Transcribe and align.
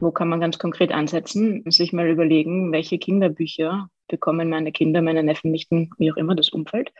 Wo 0.00 0.10
kann 0.10 0.28
man 0.28 0.40
ganz 0.40 0.58
konkret 0.58 0.92
ansetzen, 0.92 1.64
sich 1.70 1.92
mal 1.92 2.08
überlegen, 2.08 2.72
welche 2.72 2.98
Kinderbücher 2.98 3.88
bekommen 4.08 4.48
meine 4.48 4.72
Kinder, 4.72 5.02
meine 5.02 5.22
Neffen, 5.22 5.50
Nichten, 5.50 5.90
wie 5.98 6.10
auch 6.12 6.16
immer, 6.16 6.34
das 6.34 6.48
Umfeld. 6.48 6.92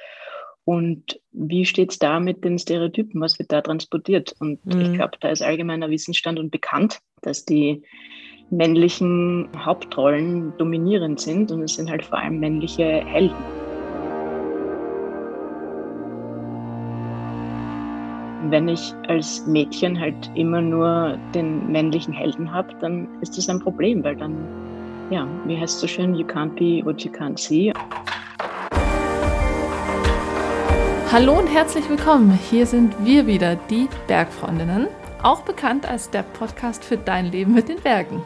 Und 0.65 1.21
wie 1.33 1.65
steht 1.65 1.93
es 1.93 1.99
da 1.99 2.21
mit 2.21 2.45
den 2.45 2.59
Stereotypen? 2.59 3.21
Was 3.21 3.39
wird 3.39 3.51
da 3.51 3.63
transportiert? 3.63 4.35
Und 4.39 4.65
mhm. 4.67 4.81
ich 4.83 4.93
glaube, 4.93 5.17
da 5.19 5.31
ist 5.31 5.43
allgemeiner 5.43 5.89
Wissensstand 5.89 6.39
und 6.39 6.51
bekannt, 6.51 6.99
dass 7.23 7.47
die 7.47 7.83
männlichen 8.51 9.49
Hauptrollen 9.57 10.53
dominierend 10.59 11.21
sind 11.21 11.51
und 11.53 11.63
es 11.63 11.75
sind 11.75 11.91
halt 11.91 12.05
vor 12.05 12.19
allem 12.19 12.39
männliche 12.39 12.85
Helden. 12.85 13.58
Wenn 18.51 18.67
ich 18.67 18.95
als 19.09 19.45
Mädchen 19.47 20.01
halt 20.01 20.31
immer 20.35 20.63
nur 20.63 21.19
den 21.35 21.71
männlichen 21.71 22.15
Helden 22.15 22.51
habe, 22.51 22.73
dann 22.81 23.07
ist 23.21 23.37
das 23.37 23.47
ein 23.51 23.61
Problem, 23.61 24.03
weil 24.03 24.17
dann, 24.17 24.39
ja, 25.11 25.29
wie 25.45 25.55
heißt 25.55 25.75
es 25.75 25.81
so 25.83 25.87
schön, 25.87 26.15
you 26.15 26.27
can't 26.27 26.55
be 26.55 26.83
what 26.83 27.03
you 27.03 27.11
can't 27.11 27.39
see. 27.39 27.75
Hallo 31.13 31.39
und 31.39 31.49
herzlich 31.49 31.87
willkommen. 31.91 32.39
Hier 32.49 32.65
sind 32.65 32.95
wir 33.05 33.27
wieder, 33.27 33.57
die 33.69 33.87
Bergfreundinnen, 34.07 34.87
auch 35.23 35.43
bekannt 35.43 35.87
als 35.87 36.09
der 36.09 36.23
Podcast 36.23 36.83
für 36.83 36.97
dein 36.97 37.31
Leben 37.31 37.53
mit 37.53 37.69
den 37.69 37.81
Bergen. 37.83 38.23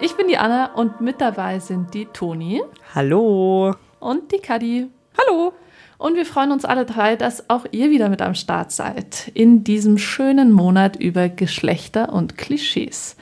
Ich 0.00 0.14
bin 0.14 0.28
die 0.28 0.36
Anna 0.36 0.74
und 0.74 1.00
mit 1.00 1.22
dabei 1.22 1.60
sind 1.60 1.94
die 1.94 2.04
Toni. 2.04 2.62
Hallo. 2.94 3.74
Und 4.00 4.30
die 4.32 4.38
Kadi. 4.38 4.90
Hallo. 5.18 5.54
Und 5.98 6.16
wir 6.16 6.26
freuen 6.26 6.52
uns 6.52 6.64
alle 6.64 6.84
drei, 6.84 7.16
dass 7.16 7.48
auch 7.48 7.66
ihr 7.70 7.90
wieder 7.90 8.08
mit 8.08 8.22
am 8.22 8.34
Start 8.34 8.72
seid 8.72 9.30
in 9.34 9.64
diesem 9.64 9.98
schönen 9.98 10.52
Monat 10.52 10.96
über 10.96 11.28
Geschlechter 11.28 12.12
und 12.12 12.36
Klischees. 12.36 13.16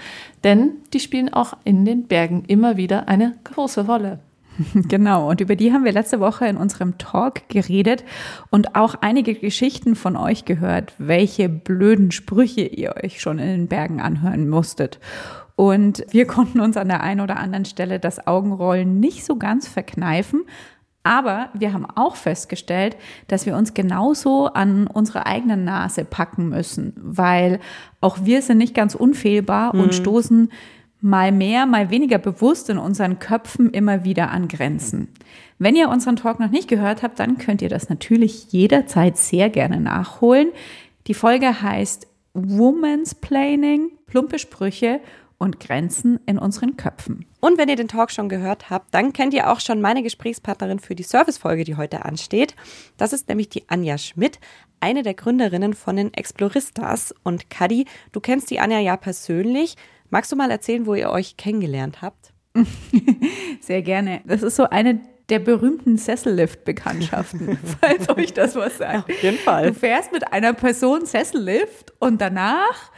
Denn 0.44 0.72
die 0.92 1.00
spielen 1.00 1.33
auch 1.33 1.55
in 1.64 1.84
den 1.84 2.05
Bergen 2.05 2.44
immer 2.46 2.77
wieder 2.77 3.08
eine 3.08 3.34
große 3.44 3.86
Rolle. 3.86 4.20
Genau, 4.74 5.30
und 5.30 5.41
über 5.41 5.56
die 5.56 5.72
haben 5.72 5.84
wir 5.84 5.92
letzte 5.92 6.20
Woche 6.20 6.46
in 6.46 6.56
unserem 6.56 6.98
Talk 6.98 7.48
geredet 7.48 8.05
und 8.50 8.74
auch 8.77 8.96
einige 9.00 9.34
Geschichten 9.34 9.94
von 9.94 10.16
euch 10.16 10.44
gehört, 10.44 10.92
welche 10.98 11.48
blöden 11.48 12.11
Sprüche 12.11 12.62
ihr 12.62 12.94
euch 13.02 13.20
schon 13.20 13.39
in 13.39 13.46
den 13.46 13.68
Bergen 13.68 14.00
anhören 14.00 14.48
musstet. 14.48 14.98
Und 15.55 16.05
wir 16.11 16.27
konnten 16.27 16.61
uns 16.61 16.77
an 16.77 16.89
der 16.89 17.02
einen 17.02 17.20
oder 17.20 17.36
anderen 17.36 17.64
Stelle 17.64 18.00
das 18.00 18.27
Augenrollen 18.27 19.00
nicht 19.00 19.24
so 19.24 19.36
ganz 19.36 19.68
verkneifen. 19.68 20.42
Aber 21.05 21.48
wir 21.53 21.72
haben 21.72 21.86
auch 21.86 22.17
festgestellt, 22.17 22.97
dass 23.27 23.47
wir 23.47 23.56
uns 23.56 23.75
genauso 23.75 24.47
an 24.47 24.86
unsere 24.86 25.27
eigene 25.27 25.56
Nase 25.56 26.05
packen 26.05 26.48
müssen, 26.48 26.95
weil 26.97 27.58
auch 28.00 28.19
wir 28.22 28.41
sind 28.42 28.58
nicht 28.58 28.75
ganz 28.75 28.95
unfehlbar 28.95 29.75
mhm. 29.75 29.83
und 29.83 29.95
stoßen 29.95 30.53
mal 31.00 31.33
mehr, 31.33 31.67
mal 31.67 31.91
weniger 31.91 32.19
bewusst 32.19 32.70
in 32.70 32.78
unseren 32.78 33.19
Köpfen 33.19 33.70
immer 33.70 34.05
wieder 34.05 34.30
an 34.30 34.47
Grenzen. 34.47 35.08
Wenn 35.58 35.75
ihr 35.75 35.89
unseren 35.89 36.17
Talk 36.17 36.39
noch 36.39 36.50
nicht 36.50 36.69
gehört 36.69 37.03
habt, 37.03 37.19
dann 37.19 37.39
könnt 37.39 37.62
ihr 37.62 37.69
das 37.69 37.89
natürlich 37.89 38.53
jederzeit 38.53 39.19
sehr 39.19 39.50
gerne 39.50 39.80
nachholen. 39.80 40.48
Die 41.08 41.14
Folge 41.14 41.62
heißt 41.62 42.06
Woman's 42.34 43.17
Planning, 43.17 43.91
plumpe 44.06 44.39
Sprüche 44.39 45.00
und 45.42 45.58
Grenzen 45.58 46.20
in 46.24 46.38
unseren 46.38 46.76
Köpfen. 46.76 47.26
Und 47.40 47.58
wenn 47.58 47.68
ihr 47.68 47.74
den 47.74 47.88
Talk 47.88 48.12
schon 48.12 48.28
gehört 48.28 48.70
habt, 48.70 48.94
dann 48.94 49.12
kennt 49.12 49.34
ihr 49.34 49.50
auch 49.50 49.58
schon 49.58 49.80
meine 49.80 50.04
Gesprächspartnerin 50.04 50.78
für 50.78 50.94
die 50.94 51.02
Servicefolge, 51.02 51.64
die 51.64 51.76
heute 51.76 52.04
ansteht. 52.04 52.54
Das 52.96 53.12
ist 53.12 53.28
nämlich 53.28 53.48
die 53.48 53.68
Anja 53.68 53.98
Schmidt, 53.98 54.38
eine 54.78 55.02
der 55.02 55.14
Gründerinnen 55.14 55.74
von 55.74 55.96
den 55.96 56.14
Exploristas. 56.14 57.12
Und 57.24 57.50
Kadi, 57.50 57.86
du 58.12 58.20
kennst 58.20 58.52
die 58.52 58.60
Anja 58.60 58.78
ja 58.78 58.96
persönlich. 58.96 59.74
Magst 60.10 60.30
du 60.30 60.36
mal 60.36 60.48
erzählen, 60.48 60.86
wo 60.86 60.94
ihr 60.94 61.10
euch 61.10 61.36
kennengelernt 61.36 62.02
habt? 62.02 62.33
Sehr 63.61 63.83
gerne. 63.83 64.20
Das 64.24 64.44
ist 64.44 64.55
so 64.55 64.70
eine 64.70 65.00
der 65.28 65.40
berühmten 65.40 65.96
Sessellift-Bekanntschaften, 65.96 67.58
falls 67.80 68.08
euch 68.11 68.33
das 68.33 68.55
was 68.55 68.78
sagt. 68.78 69.11
Auf 69.11 69.22
jeden 69.22 69.38
Fall. 69.38 69.68
Du 69.68 69.74
fährst 69.74 70.12
mit 70.12 70.33
einer 70.33 70.52
Person 70.52 71.05
Sessellift 71.05 71.92
und 71.98 72.20
danach 72.20 72.92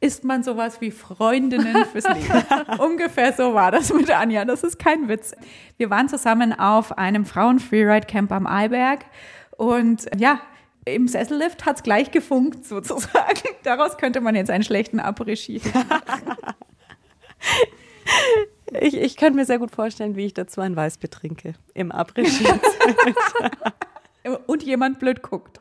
ist 0.00 0.24
man 0.24 0.42
sowas 0.42 0.80
wie 0.80 0.90
Freundinnen 0.90 1.84
fürs 1.84 2.08
Leben. 2.08 2.42
Ungefähr 2.78 3.32
so 3.34 3.54
war 3.54 3.70
das 3.70 3.92
mit 3.92 4.10
Anja. 4.10 4.44
Das 4.44 4.62
ist 4.62 4.78
kein 4.78 5.08
Witz. 5.08 5.34
Wir 5.76 5.90
waren 5.90 6.08
zusammen 6.08 6.58
auf 6.58 6.96
einem 6.96 7.26
Frauen-Freeride-Camp 7.26 8.32
am 8.32 8.46
Eiberg 8.46 9.04
und 9.56 10.06
ja, 10.16 10.40
im 10.86 11.06
Sessellift 11.06 11.66
hat 11.66 11.76
es 11.76 11.82
gleich 11.82 12.10
gefunkt 12.10 12.64
sozusagen. 12.64 13.40
Daraus 13.62 13.98
könnte 13.98 14.20
man 14.22 14.34
jetzt 14.34 14.50
einen 14.50 14.64
schlechten 14.64 15.00
Après-Ski 15.00 15.60
machen. 15.74 16.36
Ich, 18.80 18.96
ich 18.96 19.16
kann 19.16 19.34
mir 19.34 19.44
sehr 19.44 19.58
gut 19.58 19.70
vorstellen, 19.70 20.16
wie 20.16 20.24
ich 20.26 20.34
dazu 20.34 20.60
ein 20.60 20.76
Weißbier 20.76 21.10
trinke. 21.10 21.54
Im 21.74 21.92
Après-Ski. 21.92 22.46
Und 24.46 24.62
jemand 24.62 24.98
blöd 24.98 25.22
guckt. 25.22 25.60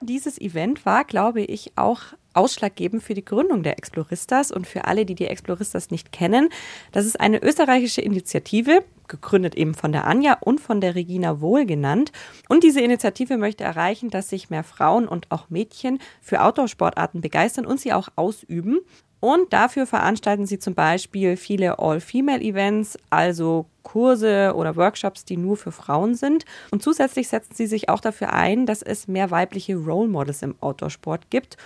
Dieses 0.00 0.40
Event 0.40 0.86
war, 0.86 1.04
glaube 1.04 1.42
ich, 1.42 1.72
auch 1.76 2.00
ausschlaggebend 2.34 3.02
für 3.02 3.14
die 3.14 3.24
Gründung 3.24 3.62
der 3.62 3.78
Exploristas 3.78 4.52
und 4.52 4.66
für 4.66 4.84
alle, 4.84 5.04
die 5.04 5.14
die 5.14 5.26
Exploristas 5.26 5.90
nicht 5.90 6.12
kennen. 6.12 6.48
Das 6.92 7.06
ist 7.06 7.20
eine 7.20 7.42
österreichische 7.42 8.00
Initiative, 8.00 8.84
gegründet 9.08 9.54
eben 9.54 9.74
von 9.74 9.92
der 9.92 10.06
Anja 10.06 10.38
und 10.40 10.60
von 10.60 10.80
der 10.80 10.94
Regina 10.94 11.40
Wohl 11.40 11.66
genannt. 11.66 12.12
Und 12.48 12.64
diese 12.64 12.80
Initiative 12.80 13.36
möchte 13.36 13.64
erreichen, 13.64 14.10
dass 14.10 14.28
sich 14.28 14.50
mehr 14.50 14.64
Frauen 14.64 15.08
und 15.08 15.30
auch 15.30 15.50
Mädchen 15.50 15.98
für 16.20 16.42
Outdoor-Sportarten 16.42 17.20
begeistern 17.20 17.66
und 17.66 17.80
sie 17.80 17.92
auch 17.92 18.08
ausüben. 18.16 18.80
Und 19.20 19.52
dafür 19.52 19.86
veranstalten 19.86 20.46
sie 20.46 20.58
zum 20.58 20.74
Beispiel 20.74 21.36
viele 21.36 21.78
All-Female-Events, 21.78 22.96
also 23.10 23.66
Kurse 23.82 24.54
oder 24.56 24.76
Workshops, 24.76 25.26
die 25.26 25.36
nur 25.36 25.58
für 25.58 25.72
Frauen 25.72 26.14
sind. 26.14 26.46
Und 26.70 26.82
zusätzlich 26.82 27.28
setzen 27.28 27.54
sie 27.54 27.66
sich 27.66 27.90
auch 27.90 28.00
dafür 28.00 28.32
ein, 28.32 28.64
dass 28.64 28.80
es 28.80 29.08
mehr 29.08 29.30
weibliche 29.30 29.76
Role 29.76 30.08
Models 30.08 30.40
im 30.40 30.54
Outdoor-Sport 30.60 31.28
gibt 31.28 31.58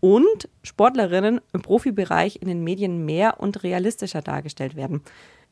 und 0.00 0.48
Sportlerinnen 0.62 1.40
im 1.52 1.62
Profibereich 1.62 2.40
in 2.40 2.48
den 2.48 2.64
Medien 2.64 3.04
mehr 3.04 3.40
und 3.40 3.62
realistischer 3.62 4.22
dargestellt 4.22 4.76
werden. 4.76 5.02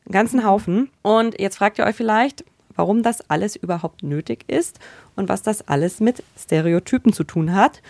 Einen 0.05 0.13
ganzen 0.13 0.45
Haufen. 0.45 0.89
Und 1.01 1.39
jetzt 1.39 1.57
fragt 1.57 1.79
ihr 1.79 1.85
euch 1.85 1.95
vielleicht, 1.95 2.45
warum 2.75 3.03
das 3.03 3.29
alles 3.29 3.55
überhaupt 3.55 4.03
nötig 4.03 4.45
ist 4.47 4.79
und 5.15 5.27
was 5.27 5.41
das 5.41 5.67
alles 5.67 5.99
mit 5.99 6.23
Stereotypen 6.37 7.11
zu 7.11 7.23
tun 7.23 7.53
hat. 7.53 7.81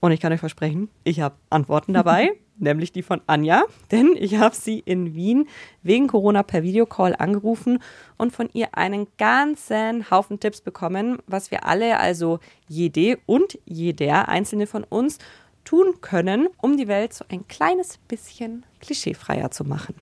Und 0.00 0.12
ich 0.12 0.20
kann 0.20 0.32
euch 0.32 0.40
versprechen, 0.40 0.88
ich 1.04 1.20
habe 1.20 1.34
Antworten 1.50 1.92
dabei, 1.92 2.30
nämlich 2.58 2.92
die 2.92 3.02
von 3.02 3.20
Anja, 3.26 3.64
denn 3.90 4.14
ich 4.16 4.36
habe 4.36 4.54
sie 4.54 4.78
in 4.78 5.14
Wien 5.14 5.48
wegen 5.82 6.06
Corona 6.06 6.42
per 6.42 6.62
Videocall 6.62 7.14
angerufen 7.16 7.82
und 8.16 8.32
von 8.32 8.48
ihr 8.52 8.76
einen 8.76 9.08
ganzen 9.18 10.10
Haufen 10.10 10.38
Tipps 10.38 10.60
bekommen, 10.60 11.18
was 11.26 11.50
wir 11.50 11.66
alle, 11.66 11.98
also 11.98 12.38
jede 12.68 13.18
und 13.26 13.58
jeder 13.64 14.28
einzelne 14.28 14.66
von 14.66 14.84
uns, 14.84 15.18
tun 15.66 16.00
können, 16.00 16.48
um 16.62 16.78
die 16.78 16.88
Welt 16.88 17.12
so 17.12 17.26
ein 17.28 17.46
kleines 17.48 17.98
bisschen 17.98 18.64
klischeefreier 18.80 19.50
zu 19.50 19.64
machen. 19.64 19.96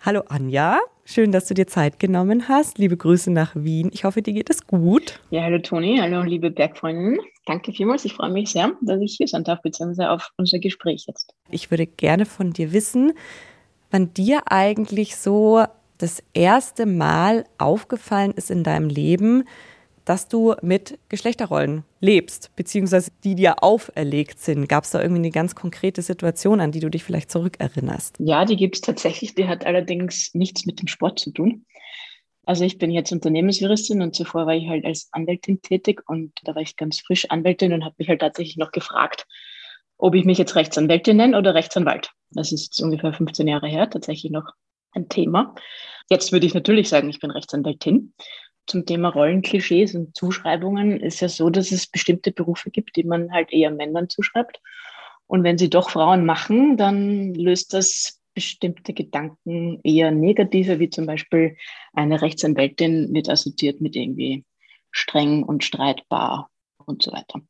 Hallo 0.00 0.22
Anja, 0.28 0.78
schön, 1.04 1.32
dass 1.32 1.46
du 1.46 1.54
dir 1.54 1.66
Zeit 1.66 1.98
genommen 1.98 2.48
hast. 2.48 2.78
Liebe 2.78 2.96
Grüße 2.96 3.30
nach 3.30 3.54
Wien. 3.54 3.90
Ich 3.92 4.04
hoffe, 4.04 4.22
dir 4.22 4.32
geht 4.32 4.50
es 4.50 4.66
gut. 4.66 5.20
Ja, 5.30 5.42
hallo 5.42 5.58
Toni, 5.58 5.98
hallo 6.00 6.22
liebe 6.22 6.50
Bergfreundinnen. 6.50 7.18
Danke 7.44 7.72
vielmals. 7.72 8.04
Ich 8.04 8.14
freue 8.14 8.30
mich 8.30 8.50
sehr, 8.50 8.72
dass 8.82 9.00
ich 9.00 9.16
hier 9.16 9.28
sein 9.28 9.44
darf, 9.44 9.62
beziehungsweise 9.62 10.10
auf 10.10 10.30
unser 10.36 10.58
Gespräch 10.58 11.04
jetzt. 11.06 11.34
Ich 11.50 11.70
würde 11.70 11.86
gerne 11.86 12.24
von 12.24 12.52
dir 12.52 12.72
wissen, 12.72 13.12
wann 13.90 14.14
dir 14.14 14.42
eigentlich 14.50 15.16
so 15.16 15.64
das 15.98 16.22
erste 16.34 16.86
Mal 16.86 17.44
aufgefallen 17.58 18.32
ist 18.32 18.50
in 18.50 18.62
deinem 18.62 18.88
Leben, 18.88 19.44
dass 20.06 20.28
du 20.28 20.54
mit 20.62 20.98
Geschlechterrollen 21.10 21.84
lebst, 22.00 22.54
beziehungsweise 22.56 23.10
die 23.24 23.34
dir 23.34 23.62
auferlegt 23.62 24.38
sind. 24.38 24.68
Gab 24.68 24.84
es 24.84 24.92
da 24.92 25.02
irgendwie 25.02 25.20
eine 25.20 25.30
ganz 25.30 25.54
konkrete 25.54 26.00
Situation, 26.00 26.60
an 26.60 26.72
die 26.72 26.80
du 26.80 26.88
dich 26.88 27.04
vielleicht 27.04 27.30
zurückerinnerst? 27.30 28.16
Ja, 28.20 28.44
die 28.46 28.56
gibt 28.56 28.76
es 28.76 28.80
tatsächlich. 28.80 29.34
Die 29.34 29.46
hat 29.46 29.66
allerdings 29.66 30.32
nichts 30.32 30.64
mit 30.64 30.80
dem 30.80 30.86
Sport 30.86 31.18
zu 31.18 31.32
tun. 31.32 31.66
Also 32.46 32.64
ich 32.64 32.78
bin 32.78 32.92
jetzt 32.92 33.10
Unternehmensjuristin 33.10 34.00
und 34.00 34.14
zuvor 34.14 34.46
war 34.46 34.54
ich 34.54 34.68
halt 34.68 34.84
als 34.84 35.08
Anwältin 35.10 35.60
tätig 35.60 36.02
und 36.06 36.32
da 36.44 36.54
war 36.54 36.62
ich 36.62 36.76
ganz 36.76 37.00
frisch 37.00 37.28
Anwältin 37.28 37.72
und 37.72 37.84
habe 37.84 37.96
mich 37.98 38.08
halt 38.08 38.20
tatsächlich 38.20 38.56
noch 38.56 38.70
gefragt, 38.70 39.26
ob 39.98 40.14
ich 40.14 40.24
mich 40.24 40.38
jetzt 40.38 40.54
Rechtsanwältin 40.54 41.16
nenne 41.16 41.36
oder 41.36 41.54
Rechtsanwalt. 41.54 42.10
Das 42.30 42.52
ist 42.52 42.66
jetzt 42.66 42.80
ungefähr 42.80 43.12
15 43.12 43.48
Jahre 43.48 43.66
her, 43.66 43.90
tatsächlich 43.90 44.30
noch 44.30 44.52
ein 44.92 45.08
Thema. 45.08 45.56
Jetzt 46.08 46.30
würde 46.30 46.46
ich 46.46 46.54
natürlich 46.54 46.88
sagen, 46.88 47.08
ich 47.08 47.18
bin 47.18 47.32
Rechtsanwältin 47.32 48.14
zum 48.66 48.86
Thema 48.86 49.08
Rollenklischees 49.08 49.94
und 49.94 50.16
Zuschreibungen 50.16 51.00
ist 51.00 51.20
ja 51.20 51.28
so, 51.28 51.50
dass 51.50 51.72
es 51.72 51.86
bestimmte 51.86 52.32
Berufe 52.32 52.70
gibt, 52.70 52.96
die 52.96 53.04
man 53.04 53.32
halt 53.32 53.52
eher 53.52 53.70
Männern 53.70 54.08
zuschreibt. 54.08 54.60
Und 55.26 55.42
wenn 55.42 55.58
sie 55.58 55.70
doch 55.70 55.90
Frauen 55.90 56.24
machen, 56.24 56.76
dann 56.76 57.34
löst 57.34 57.74
das 57.74 58.20
bestimmte 58.34 58.92
Gedanken 58.92 59.80
eher 59.82 60.10
negative, 60.10 60.78
wie 60.78 60.90
zum 60.90 61.06
Beispiel 61.06 61.56
eine 61.94 62.20
Rechtsanwältin 62.20 63.12
wird 63.14 63.28
assoziiert 63.28 63.80
mit 63.80 63.96
irgendwie 63.96 64.44
streng 64.90 65.42
und 65.42 65.64
streitbar 65.64 66.50
und 66.84 67.02
so 67.02 67.12
weiter. 67.12 67.40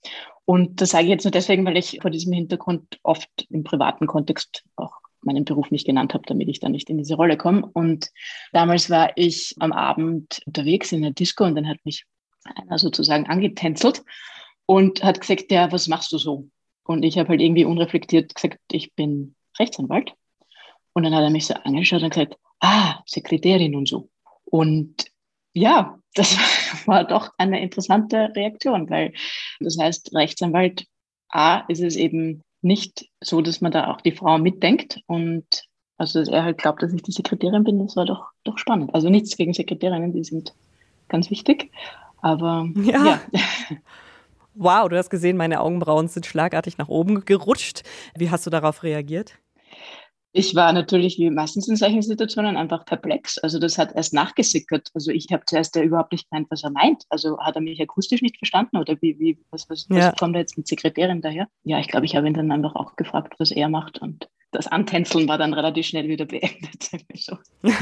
Und 0.44 0.80
das 0.80 0.90
sage 0.90 1.04
ich 1.04 1.10
jetzt 1.10 1.24
nur 1.24 1.32
deswegen, 1.32 1.66
weil 1.66 1.76
ich 1.76 1.98
vor 2.00 2.10
diesem 2.10 2.32
Hintergrund 2.32 3.00
oft 3.02 3.28
im 3.50 3.64
privaten 3.64 4.06
Kontext 4.06 4.64
auch 4.76 4.92
meinen 5.26 5.44
Beruf 5.44 5.70
nicht 5.70 5.86
genannt 5.86 6.14
habe, 6.14 6.24
damit 6.26 6.48
ich 6.48 6.60
da 6.60 6.68
nicht 6.68 6.88
in 6.88 6.98
diese 6.98 7.16
Rolle 7.16 7.36
komme. 7.36 7.66
Und 7.66 8.10
damals 8.52 8.88
war 8.90 9.12
ich 9.16 9.54
am 9.58 9.72
Abend 9.72 10.40
unterwegs 10.46 10.92
in 10.92 11.02
der 11.02 11.10
Disco 11.10 11.44
und 11.44 11.54
dann 11.54 11.68
hat 11.68 11.78
mich 11.84 12.04
einer 12.44 12.78
sozusagen 12.78 13.26
angetänzelt 13.26 14.02
und 14.66 15.02
hat 15.02 15.20
gesagt, 15.20 15.50
ja, 15.50 15.70
was 15.72 15.88
machst 15.88 16.12
du 16.12 16.18
so? 16.18 16.48
Und 16.84 17.04
ich 17.04 17.18
habe 17.18 17.30
halt 17.30 17.40
irgendwie 17.40 17.64
unreflektiert 17.64 18.34
gesagt, 18.34 18.60
ich 18.70 18.94
bin 18.94 19.34
Rechtsanwalt. 19.58 20.14
Und 20.92 21.02
dann 21.02 21.14
hat 21.14 21.22
er 21.22 21.30
mich 21.30 21.46
so 21.46 21.54
angeschaut 21.54 22.02
und 22.02 22.10
gesagt, 22.10 22.36
ah, 22.60 23.00
Sekretärin 23.06 23.74
und 23.74 23.88
so. 23.88 24.08
Und 24.44 25.06
ja, 25.52 25.98
das 26.14 26.36
war 26.86 27.04
doch 27.04 27.32
eine 27.38 27.60
interessante 27.60 28.30
Reaktion, 28.34 28.88
weil 28.88 29.12
das 29.60 29.78
heißt, 29.78 30.14
Rechtsanwalt 30.14 30.86
A 31.28 31.64
ist 31.68 31.82
es 31.82 31.96
eben 31.96 32.42
nicht 32.66 33.08
so, 33.20 33.40
dass 33.40 33.60
man 33.60 33.72
da 33.72 33.90
auch 33.90 34.00
die 34.00 34.12
Frau 34.12 34.38
mitdenkt 34.38 35.00
und 35.06 35.46
also 35.98 36.18
dass 36.18 36.28
er 36.28 36.44
halt 36.44 36.58
glaubt, 36.58 36.82
dass 36.82 36.92
ich 36.92 37.02
die 37.02 37.12
Sekretärin 37.12 37.64
bin, 37.64 37.78
das 37.78 37.96
war 37.96 38.04
doch, 38.04 38.30
doch 38.44 38.58
spannend. 38.58 38.94
Also 38.94 39.08
nichts 39.08 39.36
gegen 39.36 39.54
Sekretärinnen, 39.54 40.12
die 40.12 40.24
sind 40.24 40.54
ganz 41.08 41.30
wichtig, 41.30 41.70
aber 42.20 42.68
ja. 42.76 43.04
ja. 43.04 43.20
Wow, 44.58 44.88
du 44.88 44.96
hast 44.96 45.10
gesehen, 45.10 45.36
meine 45.36 45.60
Augenbrauen 45.60 46.08
sind 46.08 46.24
schlagartig 46.24 46.78
nach 46.78 46.88
oben 46.88 47.26
gerutscht. 47.26 47.82
Wie 48.16 48.30
hast 48.30 48.46
du 48.46 48.50
darauf 48.50 48.82
reagiert? 48.82 49.38
Ich 50.32 50.54
war 50.54 50.72
natürlich 50.72 51.18
wie 51.18 51.30
meistens 51.30 51.68
in 51.68 51.76
solchen 51.76 52.02
Situationen 52.02 52.56
einfach 52.56 52.84
perplex. 52.84 53.38
Also 53.38 53.58
das 53.58 53.78
hat 53.78 53.94
erst 53.94 54.12
nachgesickert. 54.12 54.90
Also 54.92 55.10
ich 55.10 55.28
habe 55.32 55.44
zuerst 55.46 55.74
ja 55.76 55.82
überhaupt 55.82 56.12
nicht 56.12 56.28
gemeint, 56.28 56.48
was 56.50 56.62
er 56.62 56.70
meint. 56.70 57.04
Also 57.08 57.38
hat 57.38 57.54
er 57.54 57.62
mich 57.62 57.80
akustisch 57.80 58.20
nicht 58.20 58.36
verstanden 58.36 58.76
oder 58.76 58.96
wie, 59.00 59.18
wie 59.18 59.38
was, 59.50 59.68
was, 59.70 59.86
ja. 59.88 59.96
was 59.96 60.16
kommt 60.16 60.34
da 60.34 60.40
jetzt 60.40 60.58
mit 60.58 60.66
Sekretärin 60.66 61.22
daher? 61.22 61.48
Ja, 61.64 61.78
ich 61.78 61.88
glaube, 61.88 62.06
ich 62.06 62.16
habe 62.16 62.26
ihn 62.26 62.34
dann 62.34 62.52
einfach 62.52 62.74
auch 62.74 62.96
gefragt, 62.96 63.34
was 63.38 63.50
er 63.50 63.68
macht 63.68 63.98
und 63.98 64.28
das 64.52 64.66
Antänzeln 64.66 65.28
war 65.28 65.38
dann 65.38 65.54
relativ 65.54 65.86
schnell 65.86 66.08
wieder 66.08 66.24
beendet. 66.24 66.90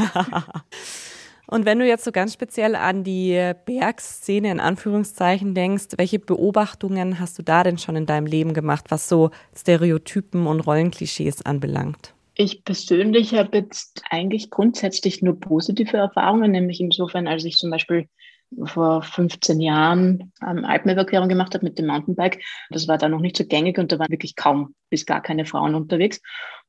Und 1.47 1.67
wenn 1.67 1.79
du 1.79 1.87
jetzt 1.87 2.05
so 2.05 2.13
ganz 2.13 2.33
speziell 2.33 2.75
an 2.75 3.05
die 3.05 3.53
Bergszene 3.67 4.51
in 4.51 4.61
Anführungszeichen 4.61 5.55
denkst, 5.55 5.89
welche 5.99 6.19
Beobachtungen 6.19 7.21
hast 7.21 7.39
du 7.39 7.43
da 7.43 7.63
denn 7.63 7.77
schon 7.77 7.97
in 7.97 8.07
deinem 8.07 8.27
Leben 8.27 8.55
gemacht, 8.55 8.87
was 8.89 9.09
so 9.09 9.31
Stereotypen 9.55 10.47
und 10.47 10.61
Rollenklischees 10.61 11.45
anbelangt? 11.45 12.14
Ich 12.37 12.65
persönlich 12.65 13.35
habe 13.35 13.59
jetzt 13.59 14.03
eigentlich 14.11 14.51
grundsätzlich 14.51 15.23
nur 15.23 15.39
positive 15.39 15.97
Erfahrungen, 15.97 16.51
nämlich 16.51 16.81
insofern, 16.81 17.29
als 17.29 17.45
ich 17.45 17.57
zum 17.57 17.71
Beispiel 17.71 18.09
vor 18.65 19.03
15 19.03 19.61
Jahren 19.61 20.33
ähm, 20.47 20.65
Alpenüberquerung 20.65 21.29
gemacht 21.29 21.55
habe 21.55 21.65
mit 21.65 21.79
dem 21.79 21.87
Mountainbike. 21.87 22.43
Das 22.71 22.89
war 22.89 22.99
da 22.99 23.09
noch 23.09 23.21
nicht 23.21 23.37
so 23.37 23.45
gängig 23.45 23.79
und 23.79 23.91
da 23.93 23.99
waren 23.99 24.11
wirklich 24.11 24.37
kaum 24.37 24.75
bis 24.91 25.07
gar 25.07 25.21
keine 25.23 25.47
Frauen 25.47 25.75
unterwegs. 25.75 26.21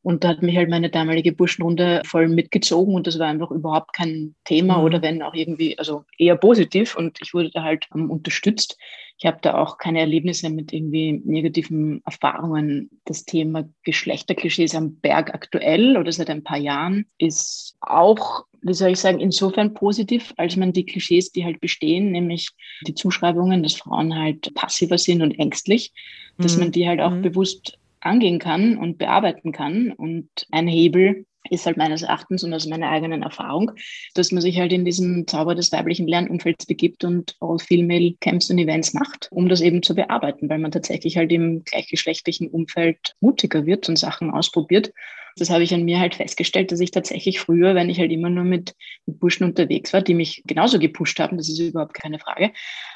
Und 0.05 0.23
da 0.23 0.27
hat 0.27 0.43
mich 0.43 0.55
halt 0.55 0.69
meine 0.69 0.91
damalige 0.91 1.31
Burschenrunde 1.31 2.03
voll 2.05 2.27
mitgezogen 2.27 2.93
und 2.93 3.07
das 3.07 3.17
war 3.17 3.25
einfach 3.25 3.49
überhaupt 3.49 3.91
kein 3.95 4.35
Thema 4.43 4.77
mhm. 4.77 4.83
oder 4.83 5.01
wenn 5.01 5.23
auch 5.23 5.33
irgendwie, 5.33 5.79
also 5.79 6.03
eher 6.19 6.35
positiv 6.35 6.95
und 6.95 7.17
ich 7.23 7.33
wurde 7.33 7.49
da 7.49 7.63
halt 7.63 7.87
ähm, 7.95 8.11
unterstützt. 8.11 8.77
Ich 9.17 9.25
habe 9.25 9.39
da 9.41 9.57
auch 9.57 9.79
keine 9.79 10.01
Erlebnisse 10.01 10.51
mit 10.51 10.71
irgendwie 10.71 11.23
negativen 11.25 12.03
Erfahrungen. 12.05 12.91
Das 13.05 13.25
Thema 13.25 13.67
Geschlechterklischees 13.81 14.75
am 14.75 14.93
Berg 14.97 15.33
aktuell 15.33 15.97
oder 15.97 16.11
seit 16.11 16.29
ein 16.29 16.43
paar 16.43 16.59
Jahren 16.59 17.07
ist 17.17 17.75
auch, 17.81 18.45
wie 18.61 18.75
soll 18.75 18.91
ich 18.91 18.99
sagen, 18.99 19.19
insofern 19.19 19.73
positiv, 19.73 20.35
als 20.37 20.55
man 20.55 20.71
die 20.71 20.85
Klischees, 20.85 21.31
die 21.31 21.45
halt 21.45 21.59
bestehen, 21.61 22.11
nämlich 22.11 22.51
die 22.85 22.93
Zuschreibungen, 22.93 23.63
dass 23.63 23.73
Frauen 23.73 24.15
halt 24.15 24.53
passiver 24.53 24.99
sind 24.99 25.23
und 25.23 25.39
ängstlich, 25.39 25.93
dass 26.37 26.57
mhm. 26.57 26.65
man 26.65 26.71
die 26.73 26.87
halt 26.87 27.01
auch 27.01 27.09
mhm. 27.09 27.23
bewusst 27.23 27.79
angehen 28.05 28.39
kann 28.39 28.77
und 28.77 28.97
bearbeiten 28.97 29.51
kann. 29.51 29.91
Und 29.91 30.29
ein 30.51 30.67
Hebel 30.67 31.25
ist 31.49 31.65
halt 31.65 31.77
meines 31.77 32.01
Erachtens 32.01 32.43
und 32.43 32.53
aus 32.53 32.67
meiner 32.67 32.89
eigenen 32.89 33.23
Erfahrung, 33.23 33.71
dass 34.13 34.31
man 34.31 34.41
sich 34.41 34.57
halt 34.59 34.73
in 34.73 34.85
diesem 34.85 35.27
Zauber 35.27 35.55
des 35.55 35.71
weiblichen 35.71 36.07
Lernumfelds 36.07 36.65
begibt 36.65 37.03
und 37.03 37.35
All-Female 37.39 38.15
Camps 38.19 38.49
und 38.49 38.57
Events 38.57 38.93
macht, 38.93 39.27
um 39.31 39.49
das 39.49 39.61
eben 39.61 39.83
zu 39.83 39.95
bearbeiten, 39.95 40.49
weil 40.49 40.59
man 40.59 40.71
tatsächlich 40.71 41.17
halt 41.17 41.31
im 41.31 41.63
gleichgeschlechtlichen 41.63 42.49
Umfeld 42.49 43.15
mutiger 43.19 43.65
wird 43.65 43.89
und 43.89 43.97
Sachen 43.97 44.31
ausprobiert. 44.31 44.91
Das 45.37 45.49
habe 45.49 45.63
ich 45.63 45.73
an 45.73 45.83
mir 45.83 45.99
halt 45.99 46.15
festgestellt, 46.15 46.71
dass 46.71 46.79
ich 46.79 46.91
tatsächlich 46.91 47.41
früher, 47.41 47.75
wenn 47.75 47.89
ich 47.89 47.99
halt 47.99 48.11
immer 48.11 48.29
nur 48.29 48.45
mit, 48.45 48.73
Burschen 49.05 49.43
unterwegs 49.43 49.91
war, 49.91 50.01
die 50.01 50.13
mich 50.13 50.41
genauso 50.45 50.79
gepusht 50.79 51.19
haben, 51.19 51.37
das 51.37 51.49
ist 51.49 51.59
überhaupt 51.59 51.93
keine 51.93 52.19
Frage, 52.19 52.51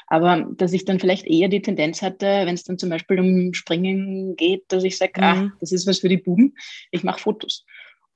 aber 0.06 0.48
dass 0.56 0.72
ich 0.72 0.84
dann 0.84 0.98
vielleicht 0.98 1.26
eher 1.26 1.48
die 1.48 1.60
Tendenz 1.60 2.00
hatte, 2.02 2.26
wenn 2.26 2.54
es 2.54 2.64
dann 2.64 2.78
zum 2.78 2.88
Beispiel 2.88 3.20
um 3.20 3.52
Springen 3.52 4.36
geht, 4.36 4.64
dass 4.68 4.84
ich 4.84 4.96
sage, 4.96 5.20
mhm. 5.20 5.24
ah, 5.24 5.52
das 5.60 5.72
ist 5.72 5.86
was 5.86 5.98
für 5.98 6.08
die 6.08 6.16
Buben, 6.16 6.54
ich 6.90 7.04
mache 7.04 7.20
Fotos. 7.20 7.66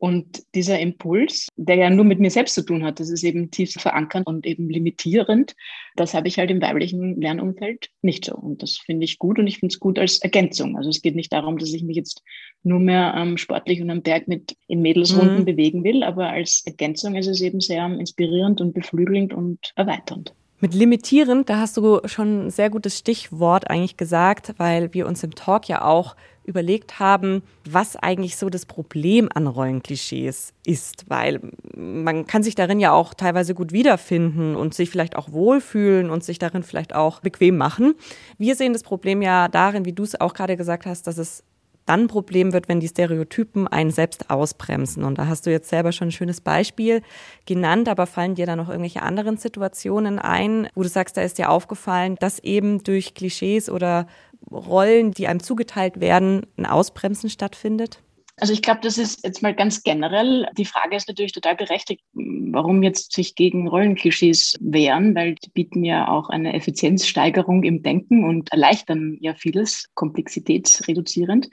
Und 0.04 0.42
dieser 0.54 0.78
Impuls, 0.80 1.48
der 1.56 1.76
ja 1.76 1.88
nur 1.88 2.04
mit 2.04 2.20
mir 2.20 2.30
selbst 2.30 2.52
zu 2.52 2.60
tun 2.60 2.84
hat, 2.84 3.00
das 3.00 3.08
ist 3.08 3.24
eben 3.24 3.50
tief 3.50 3.72
verankert 3.72 4.26
und 4.26 4.44
eben 4.44 4.68
limitierend, 4.68 5.56
das 5.96 6.12
habe 6.12 6.28
ich 6.28 6.38
halt 6.38 6.50
im 6.50 6.60
weiblichen 6.60 7.18
Lernumfeld 7.18 7.88
nicht 8.02 8.26
so. 8.26 8.34
Und 8.34 8.62
das 8.62 8.76
finde 8.76 9.06
ich 9.06 9.18
gut 9.18 9.38
und 9.38 9.46
ich 9.46 9.60
finde 9.60 9.72
es 9.72 9.80
gut 9.80 9.98
als 9.98 10.18
Ergänzung. 10.18 10.76
Also 10.76 10.90
es 10.90 11.00
geht 11.00 11.16
nicht 11.16 11.32
darum, 11.32 11.56
dass 11.56 11.72
ich 11.72 11.82
mich 11.82 11.96
jetzt 11.96 12.22
nur 12.62 12.80
mehr 12.80 13.14
ähm, 13.16 13.38
sportlich 13.38 13.80
und 13.80 13.88
am 13.88 14.02
Berg 14.02 14.28
mit 14.28 14.54
in 14.68 14.82
Mädelsrunden 14.82 15.38
mhm. 15.38 15.44
bewegen 15.46 15.84
will, 15.84 16.02
aber 16.02 16.28
als 16.28 16.64
Ergänzung 16.66 17.14
ist 17.14 17.26
es 17.26 17.40
eben 17.40 17.60
sehr 17.60 17.86
inspirierend 17.86 18.60
und 18.60 18.74
beflügelnd 18.74 19.32
und 19.32 19.72
erweiternd. 19.74 20.34
Mit 20.64 20.72
limitierend, 20.72 21.50
da 21.50 21.58
hast 21.58 21.76
du 21.76 22.00
schon 22.06 22.46
ein 22.46 22.50
sehr 22.50 22.70
gutes 22.70 22.96
Stichwort 22.96 23.68
eigentlich 23.68 23.98
gesagt, 23.98 24.54
weil 24.56 24.94
wir 24.94 25.06
uns 25.06 25.22
im 25.22 25.34
Talk 25.34 25.68
ja 25.68 25.84
auch 25.84 26.16
überlegt 26.42 26.98
haben, 26.98 27.42
was 27.68 27.96
eigentlich 27.96 28.38
so 28.38 28.48
das 28.48 28.64
Problem 28.64 29.28
an 29.34 29.46
Rollenklischees 29.46 30.54
ist, 30.64 31.04
weil 31.10 31.42
man 31.76 32.26
kann 32.26 32.42
sich 32.42 32.54
darin 32.54 32.80
ja 32.80 32.92
auch 32.92 33.12
teilweise 33.12 33.52
gut 33.52 33.72
wiederfinden 33.72 34.56
und 34.56 34.72
sich 34.72 34.88
vielleicht 34.88 35.16
auch 35.16 35.32
wohlfühlen 35.32 36.08
und 36.08 36.24
sich 36.24 36.38
darin 36.38 36.62
vielleicht 36.62 36.94
auch 36.94 37.20
bequem 37.20 37.58
machen. 37.58 37.94
Wir 38.38 38.56
sehen 38.56 38.72
das 38.72 38.84
Problem 38.84 39.20
ja 39.20 39.48
darin, 39.48 39.84
wie 39.84 39.92
du 39.92 40.02
es 40.02 40.18
auch 40.18 40.32
gerade 40.32 40.56
gesagt 40.56 40.86
hast, 40.86 41.06
dass 41.06 41.18
es 41.18 41.44
dann 41.86 42.02
ein 42.02 42.08
Problem 42.08 42.52
wird, 42.52 42.68
wenn 42.68 42.80
die 42.80 42.88
Stereotypen 42.88 43.68
einen 43.68 43.90
selbst 43.90 44.30
ausbremsen. 44.30 45.04
Und 45.04 45.18
da 45.18 45.26
hast 45.26 45.46
du 45.46 45.50
jetzt 45.50 45.68
selber 45.68 45.92
schon 45.92 46.08
ein 46.08 46.12
schönes 46.12 46.40
Beispiel 46.40 47.02
genannt, 47.46 47.88
aber 47.88 48.06
fallen 48.06 48.34
dir 48.34 48.46
da 48.46 48.56
noch 48.56 48.68
irgendwelche 48.68 49.02
anderen 49.02 49.36
Situationen 49.36 50.18
ein, 50.18 50.68
wo 50.74 50.82
du 50.82 50.88
sagst, 50.88 51.16
da 51.16 51.22
ist 51.22 51.38
dir 51.38 51.50
aufgefallen, 51.50 52.16
dass 52.20 52.38
eben 52.38 52.82
durch 52.84 53.14
Klischees 53.14 53.68
oder 53.68 54.06
Rollen, 54.50 55.12
die 55.12 55.26
einem 55.26 55.42
zugeteilt 55.42 56.00
werden, 56.00 56.46
ein 56.56 56.66
Ausbremsen 56.66 57.30
stattfindet? 57.30 58.03
Also 58.36 58.52
ich 58.52 58.62
glaube, 58.62 58.80
das 58.82 58.98
ist 58.98 59.24
jetzt 59.24 59.42
mal 59.42 59.54
ganz 59.54 59.82
generell. 59.84 60.48
Die 60.58 60.64
Frage 60.64 60.96
ist 60.96 61.06
natürlich 61.06 61.32
total 61.32 61.54
berechtigt, 61.54 62.02
warum 62.12 62.82
jetzt 62.82 63.12
sich 63.12 63.36
gegen 63.36 63.68
Rollenklischees 63.68 64.56
wehren, 64.60 65.14
weil 65.14 65.36
die 65.36 65.50
bieten 65.50 65.84
ja 65.84 66.08
auch 66.08 66.30
eine 66.30 66.52
Effizienzsteigerung 66.54 67.62
im 67.62 67.82
Denken 67.82 68.24
und 68.24 68.50
erleichtern 68.50 69.18
ja 69.20 69.34
vieles, 69.34 69.88
komplexitätsreduzierend. 69.94 71.48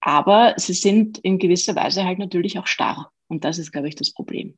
Aber 0.00 0.54
sie 0.56 0.72
sind 0.72 1.18
in 1.18 1.38
gewisser 1.38 1.76
Weise 1.76 2.04
halt 2.04 2.18
natürlich 2.18 2.58
auch 2.58 2.66
starr. 2.66 3.12
Und 3.28 3.44
das 3.44 3.58
ist, 3.58 3.70
glaube 3.70 3.88
ich, 3.88 3.94
das 3.94 4.12
Problem. 4.12 4.56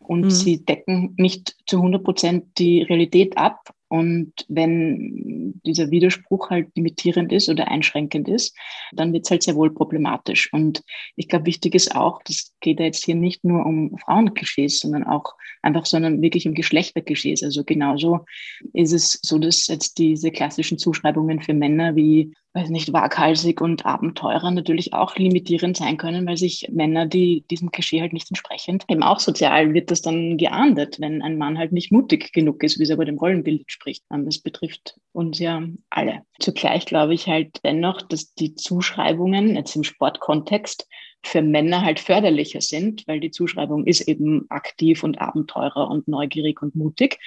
Und 0.00 0.22
mhm. 0.22 0.30
sie 0.30 0.64
decken 0.64 1.14
nicht 1.18 1.54
zu 1.66 1.76
100 1.76 2.02
Prozent 2.02 2.58
die 2.58 2.82
Realität 2.82 3.36
ab 3.36 3.73
und 3.88 4.32
wenn 4.48 5.60
dieser 5.64 5.90
Widerspruch 5.90 6.50
halt 6.50 6.68
limitierend 6.74 7.32
ist 7.32 7.48
oder 7.48 7.68
einschränkend 7.68 8.28
ist, 8.28 8.56
dann 8.92 9.12
wird 9.12 9.24
es 9.24 9.30
halt 9.30 9.42
sehr 9.42 9.56
wohl 9.56 9.72
problematisch. 9.72 10.52
Und 10.52 10.82
ich 11.16 11.28
glaube, 11.28 11.46
wichtig 11.46 11.74
ist 11.74 11.94
auch, 11.94 12.22
das 12.24 12.52
geht 12.60 12.80
ja 12.80 12.86
jetzt 12.86 13.04
hier 13.04 13.14
nicht 13.14 13.44
nur 13.44 13.64
um 13.64 13.96
Frauenklischees, 13.98 14.80
sondern 14.80 15.04
auch 15.04 15.34
einfach, 15.62 15.86
sondern 15.86 16.22
wirklich 16.22 16.48
um 16.48 16.54
Geschlechterklischees. 16.54 17.42
Also 17.42 17.64
genauso 17.64 18.24
ist 18.72 18.92
es 18.92 19.18
so, 19.22 19.38
dass 19.38 19.66
jetzt 19.66 19.98
diese 19.98 20.30
klassischen 20.30 20.78
Zuschreibungen 20.78 21.42
für 21.42 21.54
Männer 21.54 21.94
wie 21.94 22.34
weiß 22.54 22.70
nicht, 22.70 22.92
waghalsig 22.92 23.60
und 23.60 23.84
Abenteurer 23.84 24.52
natürlich 24.52 24.92
auch 24.92 25.16
limitierend 25.16 25.76
sein 25.76 25.96
können, 25.96 26.24
weil 26.24 26.36
sich 26.36 26.68
Männer, 26.70 27.04
die 27.04 27.44
diesem 27.50 27.72
Klischee 27.72 28.00
halt 28.00 28.12
nicht 28.12 28.30
entsprechend, 28.30 28.84
eben 28.88 29.02
auch 29.02 29.18
sozial 29.18 29.74
wird 29.74 29.90
das 29.90 30.02
dann 30.02 30.38
geahndet, 30.38 31.00
wenn 31.00 31.20
ein 31.20 31.36
Mann 31.36 31.58
halt 31.58 31.72
nicht 31.72 31.90
mutig 31.90 32.32
genug 32.32 32.62
ist, 32.62 32.78
wie 32.78 32.84
es 32.84 32.92
aber 32.92 33.04
dem 33.04 33.18
Rollenbild 33.18 33.62
entspricht. 33.62 34.04
Ähm, 34.12 34.24
das 34.24 34.38
betrifft 34.38 34.96
uns 35.12 35.40
ja 35.40 35.64
alle. 35.90 36.22
Zugleich 36.38 36.86
glaube 36.86 37.14
ich 37.14 37.26
halt 37.26 37.58
dennoch, 37.64 38.02
dass 38.02 38.34
die 38.34 38.54
Zuschreibungen 38.54 39.56
jetzt 39.56 39.74
im 39.74 39.82
Sportkontext 39.82 40.86
für 41.24 41.42
Männer 41.42 41.82
halt 41.82 41.98
förderlicher 41.98 42.60
sind, 42.60 43.02
weil 43.08 43.18
die 43.18 43.32
Zuschreibung 43.32 43.84
ist 43.84 44.02
eben 44.02 44.46
aktiv 44.50 45.02
und 45.02 45.20
Abenteurer 45.20 45.90
und 45.90 46.06
neugierig 46.06 46.62
und 46.62 46.76
mutig 46.76 47.18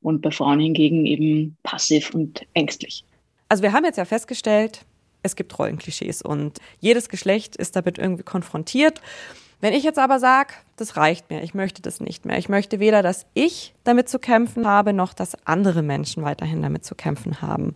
und 0.00 0.20
bei 0.20 0.30
Frauen 0.30 0.60
hingegen 0.60 1.06
eben 1.06 1.56
passiv 1.64 2.14
und 2.14 2.46
ängstlich. 2.54 3.04
Also 3.48 3.62
wir 3.62 3.72
haben 3.72 3.84
jetzt 3.84 3.96
ja 3.96 4.04
festgestellt, 4.04 4.84
es 5.22 5.36
gibt 5.36 5.58
Rollenklischees 5.58 6.22
und 6.22 6.58
jedes 6.80 7.08
Geschlecht 7.08 7.56
ist 7.56 7.76
damit 7.76 7.98
irgendwie 7.98 8.22
konfrontiert. 8.22 9.00
Wenn 9.60 9.72
ich 9.72 9.84
jetzt 9.84 9.98
aber 9.98 10.20
sage, 10.20 10.52
das 10.76 10.96
reicht 10.96 11.30
mir, 11.30 11.42
ich 11.42 11.54
möchte 11.54 11.80
das 11.80 12.00
nicht 12.00 12.24
mehr, 12.24 12.38
ich 12.38 12.48
möchte 12.48 12.78
weder, 12.78 13.02
dass 13.02 13.26
ich 13.34 13.74
damit 13.84 14.08
zu 14.08 14.18
kämpfen 14.18 14.66
habe, 14.66 14.92
noch 14.92 15.14
dass 15.14 15.46
andere 15.46 15.82
Menschen 15.82 16.22
weiterhin 16.22 16.62
damit 16.62 16.84
zu 16.84 16.94
kämpfen 16.94 17.40
haben. 17.40 17.74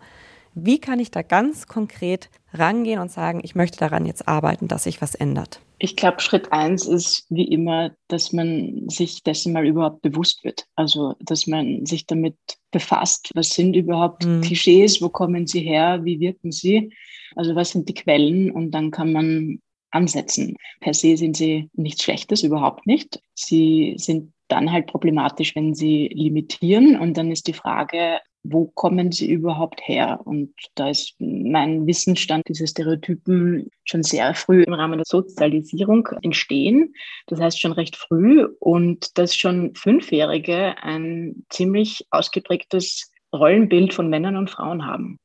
Wie 0.55 0.79
kann 0.79 0.99
ich 0.99 1.11
da 1.11 1.23
ganz 1.23 1.67
konkret 1.67 2.29
rangehen 2.53 3.01
und 3.01 3.11
sagen, 3.11 3.41
ich 3.43 3.55
möchte 3.55 3.79
daran 3.79 4.07
jetzt 4.07 4.27
arbeiten, 4.27 4.69
dass 4.69 4.85
sich 4.85 5.01
was 5.01 5.15
ändert? 5.15 5.61
Ich 5.79 5.97
glaube, 5.97 6.21
Schritt 6.21 6.53
eins 6.53 6.87
ist 6.87 7.25
wie 7.31 7.45
immer, 7.45 7.93
dass 8.09 8.33
man 8.33 8.89
sich 8.89 9.23
dessen 9.23 9.53
mal 9.53 9.67
überhaupt 9.67 10.03
bewusst 10.03 10.45
wird. 10.45 10.67
Also, 10.75 11.15
dass 11.21 11.47
man 11.47 11.87
sich 11.87 12.07
damit 12.07 12.37
befasst, 12.71 13.31
was 13.35 13.51
sind 13.51 13.75
überhaupt 13.75 14.27
mhm. 14.27 14.43
Klischees, 14.43 15.01
wo 15.01 15.09
kommen 15.09 15.47
sie 15.47 15.61
her, 15.61 16.01
wie 16.05 16.21
wirken 16.21 16.53
sie, 16.53 16.93
also 17.37 17.55
was 17.55 17.71
sind 17.71 17.89
die 17.89 17.95
Quellen 17.95 18.51
und 18.51 18.73
dann 18.73 18.91
kann 18.91 19.13
man 19.13 19.61
ansetzen. 19.91 20.57
Per 20.81 20.95
se 20.95 21.17
sind 21.17 21.37
sie 21.37 21.69
nichts 21.73 22.05
Schlechtes, 22.05 22.43
überhaupt 22.43 22.87
nicht. 22.87 23.21
Sie 23.35 23.95
sind 23.97 24.33
dann 24.49 24.73
halt 24.73 24.87
problematisch, 24.87 25.55
wenn 25.57 25.75
sie 25.75 26.09
limitieren. 26.09 26.99
Und 26.99 27.17
dann 27.17 27.31
ist 27.31 27.47
die 27.47 27.53
Frage, 27.53 28.19
wo 28.43 28.67
kommen 28.67 29.13
sie 29.13 29.31
überhaupt 29.31 29.81
her? 29.87 30.21
Und 30.25 30.55
da 30.75 30.91
ist 30.91 31.15
mein 31.19 31.87
Wissensstand, 31.87 32.49
diese 32.49 32.67
Stereotypen 32.67 33.71
schon 33.85 34.03
sehr 34.03 34.35
früh 34.35 34.63
im 34.63 34.73
Rahmen 34.73 34.99
der 34.99 35.07
Sozialisierung 35.07 36.09
entstehen. 36.23 36.95
Das 37.27 37.41
heißt 37.41 37.61
schon 37.61 37.73
recht 37.73 37.97
früh 37.97 38.47
und 38.59 39.19
dass 39.19 39.37
schon 39.37 39.75
Fünfjährige 39.75 40.75
ein 40.83 41.45
ziemlich 41.51 42.07
ausgeprägtes 42.11 43.13
Rollenbild 43.33 43.95
von 43.95 44.09
Männern 44.09 44.37
und 44.37 44.51
Frauen 44.51 44.87
haben. 44.87 45.19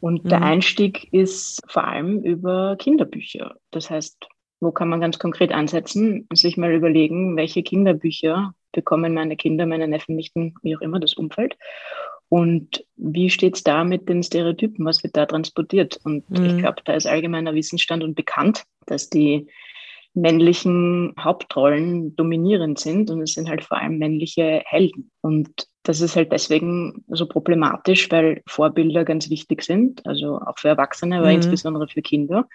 Und 0.00 0.24
mhm. 0.24 0.28
der 0.28 0.42
Einstieg 0.42 1.12
ist 1.12 1.60
vor 1.66 1.84
allem 1.84 2.22
über 2.22 2.76
Kinderbücher. 2.78 3.56
Das 3.70 3.90
heißt, 3.90 4.28
wo 4.60 4.72
kann 4.72 4.88
man 4.88 5.00
ganz 5.00 5.18
konkret 5.18 5.52
ansetzen 5.52 6.26
und 6.28 6.36
sich 6.36 6.56
mal 6.56 6.72
überlegen, 6.72 7.36
welche 7.36 7.62
Kinderbücher 7.62 8.54
bekommen 8.72 9.14
meine 9.14 9.36
Kinder, 9.36 9.66
meine 9.66 9.88
Neffen, 9.88 10.16
Nichten, 10.16 10.54
wie 10.62 10.76
auch 10.76 10.80
immer, 10.80 11.00
das 11.00 11.14
Umfeld. 11.14 11.56
Und 12.28 12.84
wie 12.96 13.30
steht 13.30 13.56
es 13.56 13.64
da 13.64 13.84
mit 13.84 14.08
den 14.08 14.22
Stereotypen? 14.22 14.84
Was 14.84 15.02
wird 15.02 15.16
da 15.16 15.26
transportiert? 15.26 15.98
Und 16.04 16.28
mhm. 16.30 16.44
ich 16.44 16.58
glaube, 16.58 16.82
da 16.84 16.94
ist 16.94 17.06
allgemeiner 17.06 17.54
Wissensstand 17.54 18.04
und 18.04 18.14
bekannt, 18.14 18.64
dass 18.86 19.08
die 19.08 19.46
männlichen 20.14 21.14
Hauptrollen 21.18 22.16
dominierend 22.16 22.78
sind 22.78 23.10
und 23.10 23.22
es 23.22 23.34
sind 23.34 23.48
halt 23.48 23.64
vor 23.64 23.78
allem 23.78 23.98
männliche 23.98 24.62
Helden. 24.64 25.10
Und 25.20 25.68
das 25.84 26.00
ist 26.00 26.16
halt 26.16 26.32
deswegen 26.32 27.04
so 27.08 27.26
problematisch, 27.26 28.10
weil 28.10 28.42
Vorbilder 28.46 29.04
ganz 29.04 29.30
wichtig 29.30 29.62
sind, 29.62 30.04
also 30.06 30.38
auch 30.38 30.58
für 30.58 30.68
Erwachsene, 30.68 31.18
aber 31.18 31.28
mhm. 31.28 31.36
insbesondere 31.36 31.88
für 31.88 32.02
Kinder. 32.02 32.48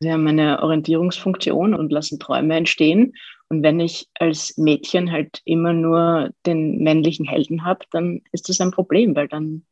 Sie 0.00 0.12
haben 0.12 0.26
eine 0.28 0.62
Orientierungsfunktion 0.62 1.74
und 1.74 1.90
lassen 1.90 2.20
Träume 2.20 2.56
entstehen. 2.56 3.14
Und 3.50 3.62
wenn 3.62 3.80
ich 3.80 4.08
als 4.18 4.56
Mädchen 4.58 5.10
halt 5.10 5.40
immer 5.44 5.72
nur 5.72 6.30
den 6.44 6.78
männlichen 6.78 7.26
Helden 7.26 7.64
habe, 7.64 7.86
dann 7.90 8.22
ist 8.32 8.48
das 8.48 8.60
ein 8.60 8.72
Problem, 8.72 9.16
weil 9.16 9.28
dann, 9.28 9.64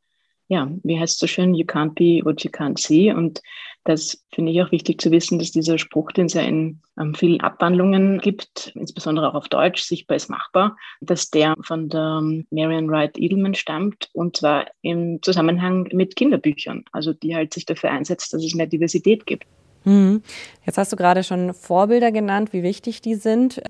ja, 0.48 0.70
wie 0.82 0.98
heißt 0.98 1.14
es 1.14 1.18
so 1.18 1.26
schön, 1.26 1.54
you 1.54 1.66
can't 1.66 1.94
be 1.94 2.24
what 2.24 2.42
you 2.42 2.50
can't 2.50 2.78
see. 2.78 3.12
Und 3.12 3.42
das 3.84 4.24
finde 4.32 4.52
ich 4.52 4.62
auch 4.62 4.72
wichtig 4.72 5.00
zu 5.00 5.10
wissen, 5.10 5.38
dass 5.38 5.52
dieser 5.52 5.78
Spruch, 5.78 6.10
den 6.12 6.26
es 6.26 6.32
ja 6.32 6.42
in 6.42 6.80
ähm, 6.98 7.14
vielen 7.14 7.42
Abwandlungen 7.42 8.18
gibt, 8.18 8.72
insbesondere 8.74 9.28
auch 9.28 9.34
auf 9.34 9.48
Deutsch, 9.48 9.82
sichtbar 9.82 10.16
ist 10.16 10.30
machbar, 10.30 10.76
dass 11.02 11.28
der 11.30 11.54
von 11.62 11.90
der 11.90 12.20
ähm, 12.22 12.46
Marian 12.50 12.90
Wright 12.90 13.18
Edelman 13.18 13.54
stammt 13.54 14.08
und 14.14 14.38
zwar 14.38 14.66
im 14.80 15.20
Zusammenhang 15.20 15.88
mit 15.92 16.16
Kinderbüchern, 16.16 16.84
also 16.92 17.12
die 17.12 17.36
halt 17.36 17.52
sich 17.52 17.66
dafür 17.66 17.90
einsetzt, 17.90 18.32
dass 18.32 18.42
es 18.42 18.54
mehr 18.54 18.66
Diversität 18.66 19.26
gibt. 19.26 19.46
Mhm. 19.86 20.22
Jetzt 20.66 20.78
hast 20.78 20.92
du 20.92 20.96
gerade 20.96 21.22
schon 21.22 21.54
Vorbilder 21.54 22.12
genannt, 22.12 22.52
wie 22.52 22.62
wichtig 22.62 23.00
die 23.00 23.14
sind. 23.14 23.62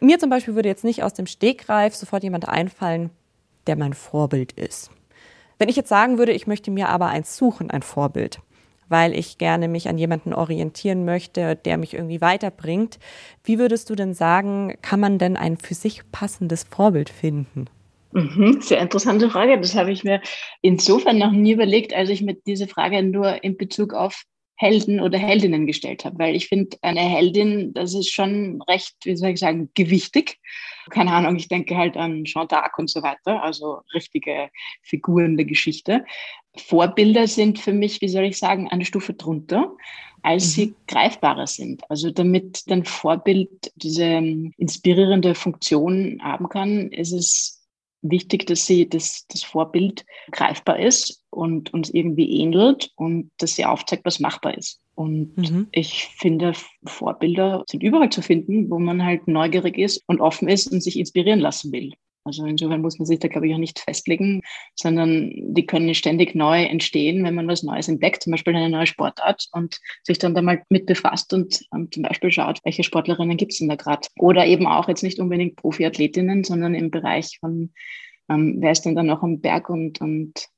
Mir 0.00 0.18
zum 0.18 0.30
Beispiel 0.30 0.54
würde 0.54 0.68
jetzt 0.68 0.84
nicht 0.84 1.02
aus 1.02 1.12
dem 1.12 1.26
Stegreif 1.26 1.94
sofort 1.94 2.22
jemand 2.22 2.48
einfallen, 2.48 3.10
der 3.66 3.76
mein 3.76 3.92
Vorbild 3.92 4.52
ist. 4.52 4.90
Wenn 5.58 5.68
ich 5.68 5.76
jetzt 5.76 5.88
sagen 5.88 6.18
würde, 6.18 6.32
ich 6.32 6.46
möchte 6.46 6.70
mir 6.70 6.88
aber 6.88 7.06
eins 7.08 7.36
suchen, 7.36 7.70
ein 7.70 7.82
Vorbild, 7.82 8.40
weil 8.88 9.12
ich 9.12 9.38
gerne 9.38 9.66
mich 9.66 9.88
an 9.88 9.98
jemanden 9.98 10.32
orientieren 10.34 11.04
möchte, 11.04 11.56
der 11.56 11.78
mich 11.78 11.94
irgendwie 11.94 12.20
weiterbringt. 12.20 12.98
Wie 13.42 13.58
würdest 13.58 13.90
du 13.90 13.96
denn 13.96 14.14
sagen, 14.14 14.74
kann 14.82 15.00
man 15.00 15.18
denn 15.18 15.36
ein 15.36 15.56
für 15.56 15.74
sich 15.74 16.02
passendes 16.12 16.64
Vorbild 16.64 17.08
finden? 17.08 17.66
Mhm, 18.12 18.60
sehr 18.60 18.80
interessante 18.80 19.30
Frage. 19.30 19.58
Das 19.58 19.74
habe 19.74 19.90
ich 19.90 20.04
mir 20.04 20.20
insofern 20.62 21.18
noch 21.18 21.32
nie 21.32 21.52
überlegt, 21.52 21.92
als 21.92 22.10
ich 22.10 22.22
mir 22.22 22.34
diese 22.46 22.68
Frage 22.68 23.02
nur 23.02 23.42
in 23.42 23.56
Bezug 23.56 23.94
auf 23.94 24.22
Helden 24.56 25.00
oder 25.00 25.18
Heldinnen 25.18 25.66
gestellt 25.66 26.04
habe, 26.04 26.18
weil 26.18 26.34
ich 26.34 26.48
finde, 26.48 26.78
eine 26.80 27.00
Heldin, 27.00 27.74
das 27.74 27.94
ist 27.94 28.10
schon 28.10 28.62
recht, 28.62 28.94
wie 29.04 29.16
soll 29.16 29.30
ich 29.30 29.40
sagen, 29.40 29.70
gewichtig. 29.74 30.38
Keine 30.90 31.12
Ahnung, 31.12 31.36
ich 31.36 31.48
denke 31.48 31.76
halt 31.76 31.96
an 31.96 32.24
Jean 32.24 32.46
d'Arc 32.46 32.78
und 32.78 32.88
so 32.88 33.02
weiter, 33.02 33.42
also 33.42 33.80
richtige 33.92 34.50
Figuren 34.82 35.36
der 35.36 35.46
Geschichte. 35.46 36.04
Vorbilder 36.56 37.26
sind 37.26 37.58
für 37.58 37.72
mich, 37.72 38.00
wie 38.00 38.08
soll 38.08 38.24
ich 38.24 38.38
sagen, 38.38 38.68
eine 38.68 38.86
Stufe 38.86 39.12
drunter, 39.12 39.72
als 40.22 40.44
mhm. 40.44 40.50
sie 40.50 40.74
greifbarer 40.88 41.46
sind. 41.46 41.88
Also 41.90 42.10
damit 42.10 42.64
ein 42.70 42.84
Vorbild 42.84 43.72
diese 43.76 44.04
ähm, 44.04 44.52
inspirierende 44.56 45.34
Funktion 45.34 46.18
haben 46.22 46.48
kann, 46.48 46.90
ist 46.92 47.12
es 47.12 47.55
wichtig, 48.02 48.46
dass 48.46 48.66
sie 48.66 48.88
das, 48.88 49.26
das 49.28 49.42
Vorbild 49.42 50.04
greifbar 50.30 50.78
ist 50.78 51.22
und 51.30 51.72
uns 51.74 51.90
irgendwie 51.90 52.40
ähnelt 52.40 52.90
und 52.96 53.30
dass 53.38 53.56
sie 53.56 53.64
aufzeigt, 53.64 54.04
was 54.04 54.20
machbar 54.20 54.56
ist. 54.56 54.80
Und 54.94 55.36
mhm. 55.36 55.68
ich 55.72 56.06
finde, 56.16 56.54
Vorbilder 56.84 57.64
sind 57.68 57.82
überall 57.82 58.10
zu 58.10 58.22
finden, 58.22 58.70
wo 58.70 58.78
man 58.78 59.04
halt 59.04 59.28
neugierig 59.28 59.76
ist 59.76 60.02
und 60.06 60.20
offen 60.20 60.48
ist 60.48 60.72
und 60.72 60.82
sich 60.82 60.98
inspirieren 60.98 61.40
lassen 61.40 61.70
will. 61.72 61.92
Also 62.26 62.44
insofern 62.44 62.82
muss 62.82 62.98
man 62.98 63.06
sich 63.06 63.20
da, 63.20 63.28
glaube 63.28 63.46
ich, 63.46 63.54
auch 63.54 63.58
nicht 63.58 63.78
festlegen, 63.78 64.42
sondern 64.74 65.30
die 65.32 65.64
können 65.64 65.94
ständig 65.94 66.34
neu 66.34 66.64
entstehen, 66.64 67.22
wenn 67.24 67.36
man 67.36 67.46
was 67.46 67.62
Neues 67.62 67.86
entdeckt, 67.86 68.24
zum 68.24 68.32
Beispiel 68.32 68.54
eine 68.56 68.68
neue 68.68 68.86
Sportart 68.86 69.48
und 69.52 69.80
sich 70.02 70.18
dann 70.18 70.34
da 70.34 70.42
mal 70.42 70.62
mit 70.68 70.86
befasst 70.86 71.32
und 71.32 71.64
ähm, 71.72 71.88
zum 71.92 72.02
Beispiel 72.02 72.32
schaut, 72.32 72.58
welche 72.64 72.82
Sportlerinnen 72.82 73.36
gibt 73.36 73.52
es 73.52 73.58
denn 73.58 73.68
da 73.68 73.76
gerade. 73.76 74.08
Oder 74.18 74.44
eben 74.44 74.66
auch 74.66 74.88
jetzt 74.88 75.04
nicht 75.04 75.20
unbedingt 75.20 75.54
Profiathletinnen, 75.54 76.42
sondern 76.42 76.74
im 76.74 76.90
Bereich 76.90 77.38
von, 77.38 77.72
ähm, 78.28 78.56
wer 78.58 78.72
ist 78.72 78.82
denn 78.82 78.96
da 78.96 79.04
noch 79.04 79.22
am 79.22 79.40
Berg 79.40 79.70
und, 79.70 80.00
und 80.00 80.48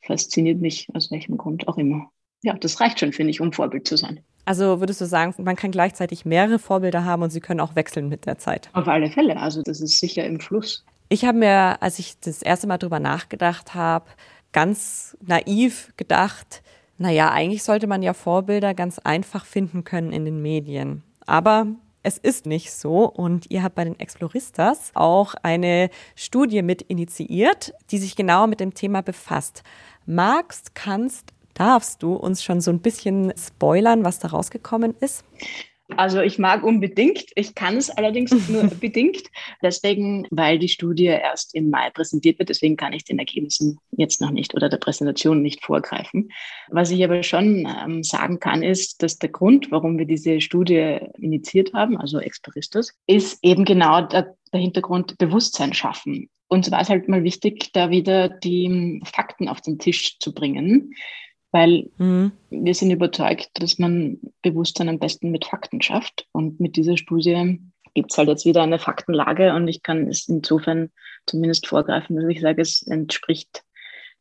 fasziniert 0.00 0.60
mich 0.60 0.88
aus 0.94 1.10
welchem 1.10 1.36
Grund 1.36 1.68
auch 1.68 1.76
immer. 1.76 2.10
Ja, 2.46 2.54
das 2.54 2.80
reicht 2.80 3.00
schon, 3.00 3.12
finde 3.12 3.32
ich, 3.32 3.40
um 3.40 3.52
Vorbild 3.52 3.88
zu 3.88 3.96
sein. 3.96 4.20
Also 4.44 4.78
würdest 4.78 5.00
du 5.00 5.06
sagen, 5.06 5.34
man 5.42 5.56
kann 5.56 5.72
gleichzeitig 5.72 6.24
mehrere 6.24 6.60
Vorbilder 6.60 7.04
haben 7.04 7.22
und 7.22 7.30
sie 7.30 7.40
können 7.40 7.58
auch 7.58 7.74
wechseln 7.74 8.08
mit 8.08 8.24
der 8.24 8.38
Zeit? 8.38 8.70
Auf 8.72 8.86
alle 8.86 9.10
Fälle. 9.10 9.36
Also 9.36 9.62
das 9.62 9.80
ist 9.80 9.98
sicher 9.98 10.24
im 10.24 10.38
Fluss. 10.38 10.84
Ich 11.08 11.24
habe 11.24 11.38
mir, 11.38 11.82
als 11.82 11.98
ich 11.98 12.20
das 12.20 12.42
erste 12.42 12.68
Mal 12.68 12.78
drüber 12.78 13.00
nachgedacht 13.00 13.74
habe, 13.74 14.06
ganz 14.52 15.16
naiv 15.20 15.92
gedacht, 15.96 16.62
naja, 16.98 17.32
eigentlich 17.32 17.64
sollte 17.64 17.88
man 17.88 18.04
ja 18.04 18.14
Vorbilder 18.14 18.74
ganz 18.74 19.00
einfach 19.00 19.44
finden 19.44 19.82
können 19.82 20.12
in 20.12 20.24
den 20.24 20.40
Medien. 20.40 21.02
Aber 21.26 21.66
es 22.04 22.16
ist 22.16 22.46
nicht 22.46 22.72
so 22.72 23.06
und 23.06 23.50
ihr 23.50 23.64
habt 23.64 23.74
bei 23.74 23.82
den 23.82 23.98
Exploristas 23.98 24.92
auch 24.94 25.34
eine 25.42 25.90
Studie 26.14 26.62
mit 26.62 26.82
initiiert, 26.82 27.74
die 27.90 27.98
sich 27.98 28.14
genau 28.14 28.46
mit 28.46 28.60
dem 28.60 28.72
Thema 28.72 29.02
befasst. 29.02 29.64
Magst, 30.06 30.76
kannst, 30.76 31.32
Darfst 31.56 32.02
du 32.02 32.12
uns 32.12 32.44
schon 32.44 32.60
so 32.60 32.70
ein 32.70 32.80
bisschen 32.80 33.32
spoilern, 33.36 34.04
was 34.04 34.18
da 34.18 34.28
rausgekommen 34.28 34.94
ist? 35.00 35.24
Also 35.96 36.20
ich 36.20 36.38
mag 36.38 36.64
unbedingt, 36.64 37.26
ich 37.34 37.54
kann 37.54 37.76
es 37.76 37.88
allerdings 37.88 38.30
nur 38.48 38.64
bedingt. 38.64 39.22
Deswegen, 39.62 40.26
weil 40.30 40.58
die 40.58 40.68
Studie 40.68 41.04
erst 41.06 41.54
im 41.54 41.70
Mai 41.70 41.88
präsentiert 41.90 42.38
wird, 42.38 42.50
deswegen 42.50 42.76
kann 42.76 42.92
ich 42.92 43.04
den 43.04 43.18
Ergebnissen 43.18 43.78
jetzt 43.92 44.20
noch 44.20 44.32
nicht 44.32 44.54
oder 44.54 44.68
der 44.68 44.76
Präsentation 44.76 45.40
nicht 45.40 45.64
vorgreifen. 45.64 46.30
Was 46.68 46.90
ich 46.90 47.02
aber 47.02 47.22
schon 47.22 47.66
ähm, 47.66 48.02
sagen 48.02 48.38
kann, 48.38 48.62
ist, 48.62 49.02
dass 49.02 49.18
der 49.18 49.30
Grund, 49.30 49.70
warum 49.70 49.98
wir 49.98 50.06
diese 50.06 50.42
Studie 50.42 50.98
initiiert 51.18 51.72
haben, 51.72 51.96
also 51.96 52.18
Experistus, 52.18 52.92
ist 53.06 53.38
eben 53.42 53.64
genau 53.64 54.02
der, 54.02 54.34
der 54.52 54.60
Hintergrund 54.60 55.16
Bewusstsein 55.16 55.72
schaffen. 55.72 56.28
Und 56.48 56.70
war 56.70 56.80
es 56.80 56.90
halt 56.90 57.08
mal 57.08 57.24
wichtig, 57.24 57.72
da 57.72 57.90
wieder 57.90 58.28
die 58.28 59.00
Fakten 59.04 59.48
auf 59.48 59.60
den 59.60 59.78
Tisch 59.78 60.18
zu 60.18 60.32
bringen 60.32 60.92
weil 61.56 61.88
mhm. 61.96 62.32
wir 62.50 62.74
sind 62.74 62.90
überzeugt, 62.90 63.48
dass 63.54 63.78
man 63.78 64.18
Bewusstsein 64.42 64.90
am 64.90 64.98
besten 64.98 65.30
mit 65.30 65.46
Fakten 65.46 65.80
schafft. 65.80 66.26
Und 66.32 66.60
mit 66.60 66.76
dieser 66.76 66.98
Studie 66.98 67.58
gibt 67.94 68.12
es 68.12 68.18
halt 68.18 68.28
jetzt 68.28 68.44
wieder 68.44 68.62
eine 68.62 68.78
Faktenlage 68.78 69.54
und 69.54 69.66
ich 69.66 69.82
kann 69.82 70.06
es 70.06 70.28
insofern 70.28 70.90
zumindest 71.24 71.66
vorgreifen, 71.66 72.16
dass 72.16 72.28
ich 72.28 72.42
sage, 72.42 72.60
es 72.60 72.82
entspricht 72.82 73.62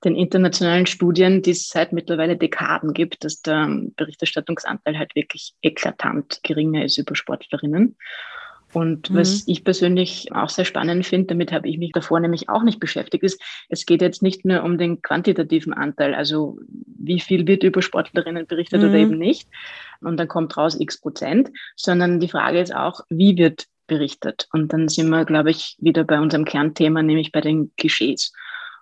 den 0.05 0.15
internationalen 0.15 0.85
Studien, 0.85 1.41
die 1.41 1.51
es 1.51 1.67
seit 1.67 1.91
mittlerweile 1.91 2.37
Dekaden 2.37 2.93
gibt, 2.93 3.25
dass 3.25 3.41
der 3.41 3.67
Berichterstattungsanteil 3.97 4.97
halt 4.97 5.13
wirklich 5.15 5.55
eklatant 5.61 6.39
geringer 6.43 6.85
ist 6.85 6.97
über 6.97 7.15
Sportlerinnen. 7.15 7.97
Und 8.75 9.10
mhm. 9.10 9.15
was 9.15 9.48
ich 9.48 9.63
persönlich 9.63 10.34
auch 10.34 10.50
sehr 10.50 10.65
spannend 10.65 11.05
finde, 11.05 11.27
damit 11.27 11.53
habe 11.53 11.70
ich 11.70 11.77
mich 11.77 11.94
davor 11.94 12.20
nämlich 12.20 12.50
auch 12.50 12.62
nicht 12.62 12.82
beschäftigt, 12.82 13.24
ist, 13.24 13.41
es 13.70 13.86
geht 13.86 14.01
jetzt 14.01 14.22
nicht 14.22 14.44
nur 14.44 14.63
um 14.63 14.77
den 14.77 15.01
quantitativen 15.01 15.74
Anteil, 15.74 16.13
also 16.13 16.60
wie 16.86 17.22
viel 17.22 17.48
wird 17.48 17.63
über 17.63 17.82
Sportlerinnen 17.82 18.48
berichtet 18.48 18.82
mhm. 18.82 18.89
oder 18.89 18.98
eben 18.98 19.17
nicht. 19.17 19.48
Und 20.01 20.17
dann 20.17 20.27
kommt 20.27 20.58
raus 20.58 20.77
x 20.77 21.00
Prozent, 21.00 21.51
sondern 21.77 22.20
die 22.20 22.27
Frage 22.27 22.60
ist 22.60 22.75
auch, 22.75 23.00
wie 23.08 23.38
wird 23.38 23.65
berichtet? 23.88 24.50
Und 24.51 24.74
dann 24.74 24.89
sind 24.89 25.08
wir, 25.08 25.24
glaube 25.24 25.51
ich, 25.51 25.77
wieder 25.79 26.03
bei 26.03 26.20
unserem 26.20 26.44
Kernthema, 26.44 27.01
nämlich 27.01 27.32
bei 27.32 27.39
den 27.39 27.72
Klischees. 27.77 28.34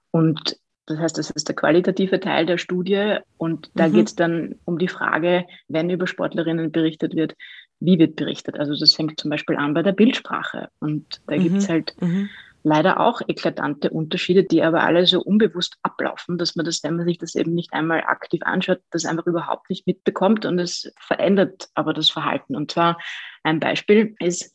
Und 0.10 0.58
Das 0.86 0.98
heißt, 0.98 1.18
das 1.18 1.30
ist 1.30 1.48
der 1.48 1.56
qualitative 1.56 2.20
Teil 2.20 2.46
der 2.46 2.58
Studie 2.58 3.20
und 3.38 3.70
da 3.74 3.88
mhm. 3.88 3.94
geht 3.94 4.08
es 4.08 4.16
dann 4.16 4.56
um 4.66 4.78
die 4.78 4.90
Frage, 4.90 5.46
wenn 5.70 5.90
über 5.90 6.08
Sportlerinnen 6.08 6.72
berichtet 6.72 7.16
wird, 7.16 7.36
wie 7.84 8.00
wird 8.00 8.16
berichtet. 8.16 8.58
Also 8.58 8.75
das 8.78 8.96
fängt 8.96 9.20
zum 9.20 9.30
Beispiel 9.30 9.58
an 9.58 9.74
bei 9.74 9.84
der 9.84 9.92
Bildsprache 9.92 10.70
und 10.80 11.22
da 11.28 11.36
mhm. 11.36 11.44
gibt 11.44 11.58
es 11.58 11.70
halt 11.70 11.94
mhm. 12.00 12.30
leider 12.63 13.00
auch 13.00 13.22
eklatante 13.28 13.90
Unterschiede, 13.90 14.44
die 14.44 14.63
aber 14.63 14.84
alle 14.84 15.06
so 15.06 15.22
unbewusst 15.22 15.78
ablaufen, 15.84 16.38
dass 16.38 16.56
man 16.56 16.66
das, 16.66 16.82
wenn 16.84 16.96
man 16.96 17.06
sich 17.06 17.18
das 17.18 17.36
eben 17.36 17.54
nicht 17.54 17.74
einmal 17.74 18.02
aktiv 18.02 18.42
anschaut, 18.44 18.80
das 18.92 19.06
einfach 19.06 19.28
überhaupt 19.28 19.70
nicht 19.70 19.86
mitbekommt 19.86 20.46
und 20.46 20.60
es 20.60 20.92
verändert 20.98 21.68
aber 21.75 21.94
das 21.94 22.10
Verhalten. 22.10 22.56
Und 22.56 22.72
zwar 22.72 22.98
ein 23.44 23.60
Beispiel 23.60 24.16
ist, 24.20 24.54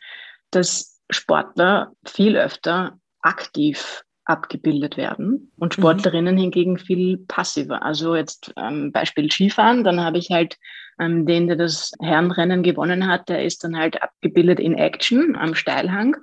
dass 0.51 1.03
Sportler 1.11 1.93
viel 2.07 2.37
öfter 2.37 2.99
aktiv 3.21 4.05
abgebildet 4.25 4.97
werden 4.97 5.53
und 5.57 5.77
mhm. 5.77 5.81
Sportlerinnen 5.81 6.35
mhm. 6.35 6.41
hingegen 6.41 6.79
viel 6.79 7.19
passiver. 7.19 7.83
Also 7.83 8.15
jetzt 8.17 8.53
ähm, 8.57 8.91
Beispiel 8.91 9.31
Skifahren, 9.31 9.85
dann 9.85 10.01
habe 10.01 10.17
ich 10.17 10.31
halt 10.31 10.57
ähm, 10.99 11.27
den, 11.27 11.47
der 11.47 11.57
das 11.57 11.93
Herrenrennen 12.01 12.63
gewonnen 12.63 13.07
hat, 13.07 13.29
der 13.29 13.45
ist 13.45 13.65
dann 13.65 13.77
halt 13.77 14.03
abgebildet 14.03 14.61
in 14.61 14.75
Action 14.75 15.37
am 15.37 15.55
Steilhang. 15.55 16.17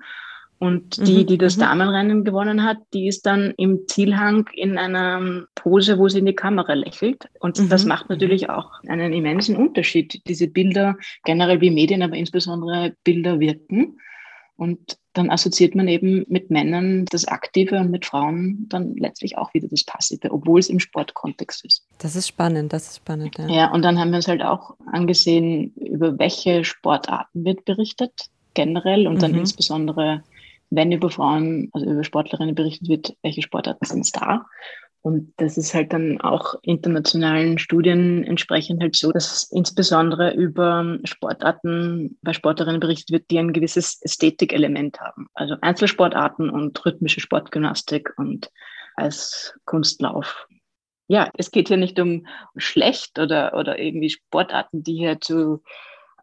Und 0.58 1.05
die, 1.05 1.24
mhm, 1.24 1.27
die 1.27 1.38
das 1.38 1.58
mhm. 1.58 1.62
Damenrennen 1.62 2.24
gewonnen 2.24 2.63
hat, 2.63 2.77
die 2.94 3.08
ist 3.08 3.25
dann 3.25 3.53
im 3.58 3.88
Zielhang 3.88 4.50
in 4.53 4.77
einer 4.77 5.46
Pose, 5.53 5.98
wo 5.98 6.08
sie 6.08 6.20
in 6.20 6.25
die 6.25 6.36
Kamera 6.36 6.74
lächelt. 6.74 7.27
Und 7.39 7.60
mhm. 7.60 7.70
das 7.70 7.84
macht 7.86 8.10
natürlich 8.10 8.50
auch 8.50 8.72
einen 8.88 9.12
immensen 9.12 9.58
Unterschied. 9.58 10.22
Diese 10.27 10.48
Bilder, 10.48 10.96
generell 11.25 11.60
wie 11.60 11.72
Medien, 11.72 12.01
aber 12.01 12.15
insbesondere 12.15 12.96
Bilder 13.03 13.39
wirken. 13.41 14.00
Und 14.55 14.98
dann 15.16 15.30
assoziiert 15.30 15.76
man 15.76 15.88
eben 15.88 16.26
mit 16.28 16.52
Männern 16.52 17.06
das 17.06 17.26
Aktive 17.26 17.80
und 17.80 17.90
mit 17.90 18.06
Frauen 18.06 18.68
dann 18.70 18.96
letztlich 18.98 19.38
auch 19.38 19.54
wieder 19.54 19.68
das 19.68 19.84
Passive, 19.84 20.32
obwohl 20.32 20.60
es 20.60 20.70
im 20.70 20.80
Sportkontext 20.80 21.66
ist. 21.66 21.86
Das 22.00 22.16
ist 22.16 22.28
spannend, 22.28 22.74
das 22.74 22.88
ist 22.88 22.98
spannend. 22.98 23.38
Ja, 23.38 23.48
ja 23.48 23.72
und 23.72 23.82
dann 23.82 23.98
haben 23.98 24.12
wir 24.12 24.18
uns 24.18 24.28
halt 24.28 24.44
auch 24.44 24.76
angesehen, 24.92 25.74
über 25.76 26.20
welche 26.20 26.64
Sportarten 26.66 27.46
wird 27.46 27.66
berichtet 27.66 28.30
generell 28.54 29.08
und 29.08 29.22
dann 29.22 29.32
mhm. 29.32 29.40
insbesondere, 29.40 30.24
wenn 30.70 30.92
über 30.92 31.10
Frauen, 31.10 31.70
also 31.72 31.90
über 31.90 32.04
Sportlerinnen 32.04 32.56
berichtet 32.56 32.90
wird, 32.90 33.16
welche 33.22 33.42
Sportarten 33.42 33.86
sind 33.86 34.02
es 34.02 34.12
da? 34.12 34.46
Und 35.06 35.36
das 35.38 35.56
ist 35.56 35.76
halt 35.76 35.94
dann 35.94 36.20
auch 36.20 36.56
internationalen 36.64 37.60
Studien 37.60 38.24
entsprechend 38.24 38.82
halt 38.82 38.96
so, 38.96 39.12
dass 39.12 39.52
insbesondere 39.52 40.34
über 40.34 40.98
Sportarten 41.04 42.18
bei 42.24 42.34
Sportlerinnen 42.34 42.80
berichtet 42.80 43.12
wird, 43.12 43.30
die 43.30 43.38
ein 43.38 43.54
gewisses 43.54 44.02
Ästhetikelement 44.02 45.00
haben. 45.00 45.28
Also 45.36 45.58
Einzelsportarten 45.62 46.50
und 46.50 46.84
rhythmische 46.84 47.20
Sportgymnastik 47.20 48.14
und 48.18 48.50
als 48.96 49.54
Kunstlauf. 49.66 50.48
Ja, 51.08 51.30
es 51.38 51.52
geht 51.52 51.68
hier 51.68 51.78
nicht 51.78 52.00
um 52.00 52.26
schlecht 52.58 53.20
oder, 53.20 53.54
oder 53.54 53.78
irgendwie 53.78 54.10
Sportarten, 54.10 54.82
die 54.82 54.96
hier 54.96 55.22
zu 55.22 55.62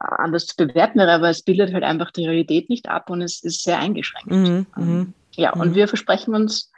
anders 0.00 0.48
zu 0.48 0.56
bewerten 0.56 0.98
wäre, 0.98 1.12
aber 1.12 1.30
es 1.30 1.44
bildet 1.44 1.72
halt 1.72 1.84
einfach 1.84 2.10
die 2.10 2.26
Realität 2.26 2.68
nicht 2.68 2.88
ab 2.88 3.10
und 3.10 3.22
es 3.22 3.44
ist 3.44 3.62
sehr 3.62 3.78
eingeschränkt. 3.78 4.32
Mhm, 4.32 4.66
mhm. 4.74 5.14
ja, 5.36 5.52
und 5.52 5.70
mhm. 5.70 5.74
wir 5.76 5.86
versprechen 5.86 6.34
uns 6.34 6.71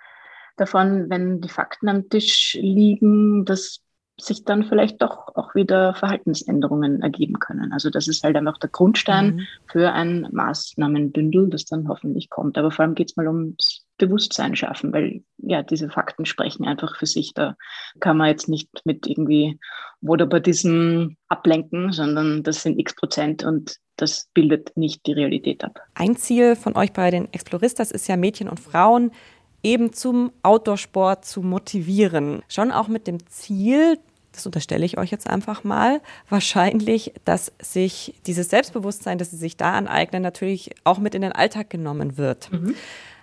davon, 0.57 1.11
wenn 1.11 1.41
die 1.41 1.49
Fakten 1.49 1.89
am 1.89 2.09
Tisch 2.09 2.57
liegen, 2.61 3.45
dass 3.45 3.81
sich 4.21 4.45
dann 4.45 4.65
vielleicht 4.65 5.03
doch 5.03 5.35
auch 5.35 5.55
wieder 5.55 5.95
Verhaltensänderungen 5.95 7.03
ergeben 7.03 7.41
können. 7.41 7.73
Also 7.73 7.91
das 7.91 8.07
ist 8.07 8.23
halt 8.23 8.37
einfach 8.37 8.59
der 8.59 8.71
Grundstein 8.71 9.37
mhm. 9.37 9.47
für 9.67 9.93
ein 9.93 10.29
Maßnahmenbündel, 10.31 11.51
das 11.51 11.65
dann 11.65 11.89
hoffentlich 11.89 12.31
kommt. 12.31 12.57
Aber 12.57 12.71
vor 12.71 12.85
allem 12.85 12.95
geht 12.95 13.11
es 13.11 13.17
mal 13.17 13.27
ums 13.27 13.85
Bewusstsein 13.99 14.55
schaffen, 14.55 14.93
weil 14.93 15.23
ja, 15.39 15.63
diese 15.63 15.89
Fakten 15.89 16.27
sprechen 16.27 16.65
einfach 16.65 16.97
für 16.97 17.07
sich. 17.07 17.33
Da 17.35 17.57
kann 18.01 18.17
man 18.17 18.29
jetzt 18.29 18.49
nicht 18.49 18.69
mit 18.85 19.07
irgendwie 19.07 19.59
Whataboutism 20.01 21.15
ablenken, 21.29 21.93
sondern 21.93 22.43
das 22.43 22.63
sind 22.63 22.79
x 22.79 22.95
Prozent 22.95 23.45
und 23.45 23.79
das 23.97 24.29
bildet 24.35 24.77
nicht 24.77 25.07
die 25.07 25.13
Realität 25.13 25.65
ab. 25.65 25.81
Ein 25.95 26.17
Ziel 26.17 26.57
von 26.57 26.77
euch 26.77 26.93
bei 26.93 27.11
den 27.11 27.33
Exploristas 27.33 27.91
ist 27.91 28.09
ja 28.09 28.17
Mädchen 28.17 28.49
und 28.49 28.61
Frauen 28.61 29.13
eben 29.65 29.93
zum 29.93 30.31
Outdoor-Sport 30.43 31.25
zu 31.25 31.43
motivieren. 31.43 32.43
Schon 32.49 32.71
auch 32.71 32.87
mit 32.87 33.07
dem 33.07 33.27
Ziel, 33.27 33.99
das 34.33 34.47
unterstelle 34.47 34.85
ich 34.85 34.99
euch 34.99 35.11
jetzt 35.11 35.29
einfach 35.29 35.65
mal, 35.65 36.01
wahrscheinlich, 36.29 37.15
dass 37.25 37.53
sich 37.61 38.15
dieses 38.27 38.51
Selbstbewusstsein, 38.51 39.19
das 39.19 39.31
sie 39.31 39.37
sich 39.37 39.57
da 39.57 39.73
aneignen, 39.73 40.23
natürlich 40.23 40.71
auch 40.85 40.99
mit 40.99 41.15
in 41.15 41.23
den 41.23 41.33
Alltag 41.33 41.71
genommen 41.71 42.19
wird. 42.19 42.53
Mhm. 42.53 42.75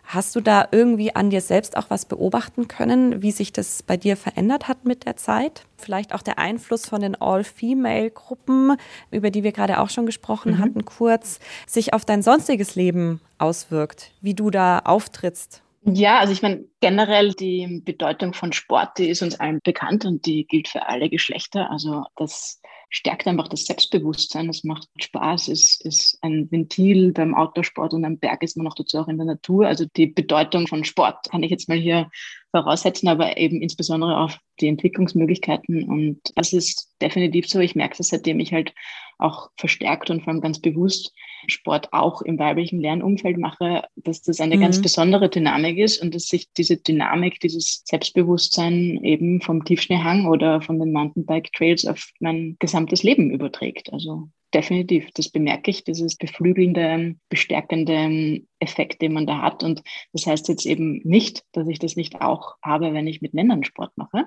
Hast 0.03 0.35
du 0.35 0.41
da 0.41 0.67
irgendwie 0.71 1.15
an 1.15 1.29
dir 1.29 1.39
selbst 1.39 1.77
auch 1.77 1.89
was 1.89 2.05
beobachten 2.05 2.67
können, 2.67 3.21
wie 3.21 3.31
sich 3.31 3.53
das 3.53 3.81
bei 3.81 3.95
dir 3.95 4.17
verändert 4.17 4.67
hat 4.67 4.83
mit 4.83 5.05
der 5.05 5.15
Zeit? 5.15 5.63
Vielleicht 5.77 6.13
auch 6.13 6.21
der 6.21 6.37
Einfluss 6.37 6.85
von 6.85 7.01
den 7.01 7.15
All-Female-Gruppen, 7.21 8.75
über 9.11 9.29
die 9.29 9.43
wir 9.43 9.53
gerade 9.53 9.79
auch 9.79 9.89
schon 9.89 10.05
gesprochen 10.05 10.53
mhm. 10.53 10.57
hatten, 10.57 10.85
kurz, 10.85 11.39
sich 11.65 11.93
auf 11.93 12.03
dein 12.03 12.23
sonstiges 12.23 12.75
Leben 12.75 13.21
auswirkt, 13.37 14.11
wie 14.19 14.33
du 14.33 14.49
da 14.49 14.79
auftrittst 14.79 15.61
ja, 15.83 16.19
also 16.19 16.31
ich 16.31 16.41
meine, 16.41 16.65
generell 16.79 17.33
die 17.33 17.81
Bedeutung 17.83 18.33
von 18.33 18.53
Sport, 18.53 18.97
die 18.97 19.09
ist 19.09 19.21
uns 19.21 19.39
allen 19.39 19.59
bekannt 19.63 20.05
und 20.05 20.25
die 20.25 20.45
gilt 20.45 20.67
für 20.67 20.87
alle 20.87 21.09
Geschlechter. 21.09 21.71
Also 21.71 22.03
das 22.15 22.61
stärkt 22.91 23.25
einfach 23.25 23.47
das 23.47 23.65
Selbstbewusstsein, 23.65 24.49
es 24.49 24.63
macht 24.63 24.87
Spaß, 24.99 25.47
es 25.47 25.79
ist 25.79 26.19
ein 26.21 26.51
Ventil 26.51 27.13
beim 27.13 27.33
Outdoorsport 27.33 27.93
und 27.93 28.03
am 28.03 28.19
Berg 28.19 28.43
ist 28.43 28.57
man 28.57 28.67
auch 28.67 28.75
dazu 28.75 28.99
auch 28.99 29.07
in 29.07 29.17
der 29.17 29.25
Natur. 29.25 29.65
Also 29.65 29.85
die 29.95 30.07
Bedeutung 30.07 30.67
von 30.67 30.83
Sport 30.83 31.29
kann 31.31 31.41
ich 31.41 31.49
jetzt 31.49 31.69
mal 31.69 31.77
hier 31.77 32.11
voraussetzen, 32.51 33.07
aber 33.07 33.37
eben 33.37 33.61
insbesondere 33.61 34.17
auf 34.17 34.37
die 34.59 34.67
Entwicklungsmöglichkeiten. 34.67 35.89
Und 35.89 36.19
das 36.35 36.53
ist 36.53 36.93
definitiv 37.01 37.47
so. 37.47 37.59
Ich 37.59 37.75
merke 37.75 37.95
es, 37.97 38.09
seitdem 38.09 38.39
ich 38.39 38.53
halt 38.53 38.73
auch 39.21 39.49
verstärkt 39.57 40.09
und 40.09 40.23
vor 40.23 40.33
allem 40.33 40.41
ganz 40.41 40.59
bewusst 40.59 41.13
Sport 41.47 41.91
auch 41.91 42.21
im 42.21 42.37
weiblichen 42.39 42.79
Lernumfeld 42.79 43.37
mache, 43.37 43.83
dass 43.95 44.21
das 44.21 44.39
eine 44.39 44.57
mhm. 44.57 44.61
ganz 44.61 44.81
besondere 44.81 45.29
Dynamik 45.29 45.77
ist 45.77 46.01
und 46.01 46.13
dass 46.13 46.27
sich 46.27 46.51
diese 46.57 46.77
Dynamik, 46.77 47.39
dieses 47.39 47.83
Selbstbewusstsein 47.85 49.03
eben 49.03 49.41
vom 49.41 49.63
Tiefschneehang 49.65 50.27
oder 50.27 50.61
von 50.61 50.79
den 50.79 50.91
Mountainbike 50.91 51.51
Trails 51.53 51.85
auf 51.85 52.11
mein 52.19 52.57
gesamtes 52.59 53.03
Leben 53.03 53.31
überträgt. 53.31 53.91
Also 53.91 54.29
definitiv, 54.53 55.09
das 55.13 55.29
bemerke 55.29 55.71
ich, 55.71 55.83
dieses 55.83 56.17
beflügelnde, 56.17 57.15
bestärkende 57.29 58.41
Effekt, 58.59 59.01
den 59.01 59.13
man 59.13 59.25
da 59.25 59.41
hat. 59.41 59.63
Und 59.63 59.81
das 60.13 60.25
heißt 60.27 60.47
jetzt 60.49 60.65
eben 60.65 61.01
nicht, 61.03 61.43
dass 61.53 61.67
ich 61.67 61.79
das 61.79 61.95
nicht 61.95 62.21
auch 62.21 62.55
habe, 62.61 62.93
wenn 62.93 63.07
ich 63.07 63.21
mit 63.21 63.33
Männern 63.33 63.63
Sport 63.63 63.91
mache. 63.95 64.25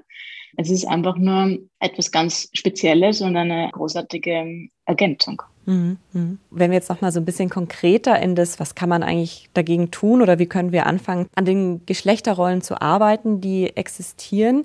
Es 0.57 0.71
ist 0.71 0.87
einfach 0.87 1.17
nur 1.17 1.59
etwas 1.81 2.11
ganz 2.11 2.49
Spezielles 2.53 3.21
und 3.21 3.37
eine 3.37 3.71
großartige 3.73 4.69
Ergänzung. 4.87 5.43
Mhm, 5.67 5.99
mhm. 6.13 6.39
Wenn 6.51 6.71
wir 6.71 6.77
jetzt 6.77 6.91
noch 6.91 7.01
mal 7.01 7.13
so 7.13 7.21
ein 7.21 7.25
bisschen 7.25 7.51
konkreter 7.51 8.21
in 8.21 8.35
das, 8.35 8.61
was 8.61 8.75
kann 8.75 8.89
man 8.89 9.03
eigentlich 9.03 9.49
dagegen 9.55 9.91
tun 9.91 10.23
oder 10.23 10.39
wie 10.39 10.47
können 10.47 10.73
wir 10.73 10.87
anfangen, 10.87 11.27
an 11.35 11.45
den 11.45 11.87
Geschlechterrollen 11.87 12.63
zu 12.63 12.81
arbeiten, 12.81 13.41
die 13.41 13.77
existieren, 13.77 14.65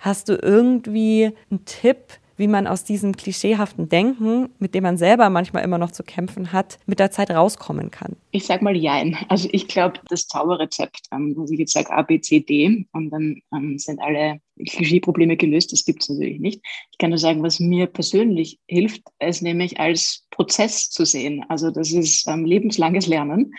hast 0.00 0.28
du 0.28 0.34
irgendwie 0.34 1.32
einen 1.50 1.64
Tipp, 1.64 2.18
wie 2.36 2.48
man 2.48 2.66
aus 2.66 2.84
diesem 2.84 3.16
klischeehaften 3.16 3.88
Denken, 3.88 4.50
mit 4.58 4.74
dem 4.74 4.82
man 4.82 4.98
selber 4.98 5.30
manchmal 5.30 5.64
immer 5.64 5.78
noch 5.78 5.90
zu 5.90 6.02
kämpfen 6.02 6.52
hat, 6.52 6.78
mit 6.84 6.98
der 6.98 7.10
Zeit 7.10 7.30
rauskommen 7.30 7.90
kann? 7.90 8.16
Ich 8.30 8.44
sag 8.44 8.60
mal 8.60 8.76
Jein. 8.76 9.16
Also 9.28 9.48
ich 9.52 9.68
glaube, 9.68 10.00
das 10.10 10.26
Zauberrezept, 10.26 11.06
ähm, 11.12 11.34
wo 11.34 11.46
ich 11.50 11.58
jetzt 11.58 11.72
sage 11.72 11.90
A, 11.90 12.02
B, 12.02 12.20
C, 12.20 12.40
D 12.40 12.86
und 12.92 13.10
dann 13.10 13.40
ähm, 13.54 13.78
sind 13.78 14.00
alle 14.00 14.40
Klischeeprobleme 14.64 15.36
gelöst, 15.36 15.72
das 15.72 15.84
gibt 15.84 16.02
es 16.02 16.08
natürlich 16.08 16.40
nicht. 16.40 16.60
Ich 16.90 16.98
kann 16.98 17.10
nur 17.10 17.18
sagen, 17.18 17.42
was 17.42 17.60
mir 17.60 17.86
persönlich 17.86 18.58
hilft, 18.66 19.02
es 19.18 19.42
nämlich 19.42 19.78
als 19.80 20.26
Prozess 20.30 20.90
zu 20.90 21.04
sehen. 21.04 21.44
Also 21.48 21.70
das 21.70 21.92
ist 21.92 22.26
ähm, 22.26 22.44
lebenslanges 22.44 23.06
Lernen. 23.06 23.52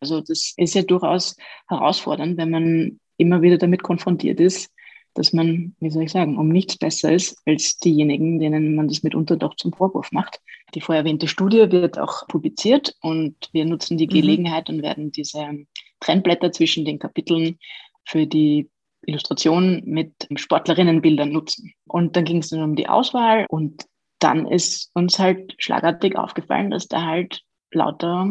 Also 0.00 0.20
das 0.20 0.54
ist 0.56 0.74
ja 0.74 0.82
durchaus 0.82 1.36
herausfordernd, 1.68 2.36
wenn 2.36 2.50
man 2.50 3.00
immer 3.16 3.42
wieder 3.42 3.58
damit 3.58 3.82
konfrontiert 3.82 4.40
ist, 4.40 4.70
dass 5.14 5.32
man, 5.32 5.74
wie 5.80 5.90
soll 5.90 6.02
ich 6.02 6.12
sagen, 6.12 6.36
um 6.36 6.48
nichts 6.48 6.76
besser 6.76 7.12
ist 7.12 7.40
als 7.46 7.78
diejenigen, 7.78 8.40
denen 8.40 8.74
man 8.74 8.88
das 8.88 9.02
mitunter 9.02 9.36
doch 9.36 9.54
zum 9.54 9.72
Vorwurf 9.72 10.10
macht. 10.12 10.40
Die 10.74 10.80
vorher 10.80 11.04
erwähnte 11.04 11.28
Studie 11.28 11.70
wird 11.70 11.98
auch 11.98 12.26
publiziert 12.26 12.96
und 13.00 13.48
wir 13.52 13.64
nutzen 13.64 13.96
die 13.96 14.06
mhm. 14.06 14.10
Gelegenheit 14.10 14.68
und 14.68 14.82
werden 14.82 15.12
diese 15.12 15.66
Trennblätter 16.00 16.52
zwischen 16.52 16.84
den 16.84 16.98
Kapiteln 16.98 17.58
für 18.04 18.26
die 18.26 18.68
Illustration 19.06 19.82
mit 19.84 20.12
Sportlerinnenbildern 20.34 21.30
nutzen. 21.30 21.72
Und 21.86 22.16
dann 22.16 22.24
ging 22.24 22.38
es 22.38 22.50
dann 22.50 22.62
um 22.62 22.76
die 22.76 22.88
Auswahl 22.88 23.46
und 23.48 23.84
dann 24.18 24.46
ist 24.46 24.90
uns 24.94 25.18
halt 25.18 25.54
schlagartig 25.58 26.16
aufgefallen, 26.16 26.70
dass 26.70 26.88
da 26.88 27.02
halt 27.02 27.42
lauter 27.72 28.28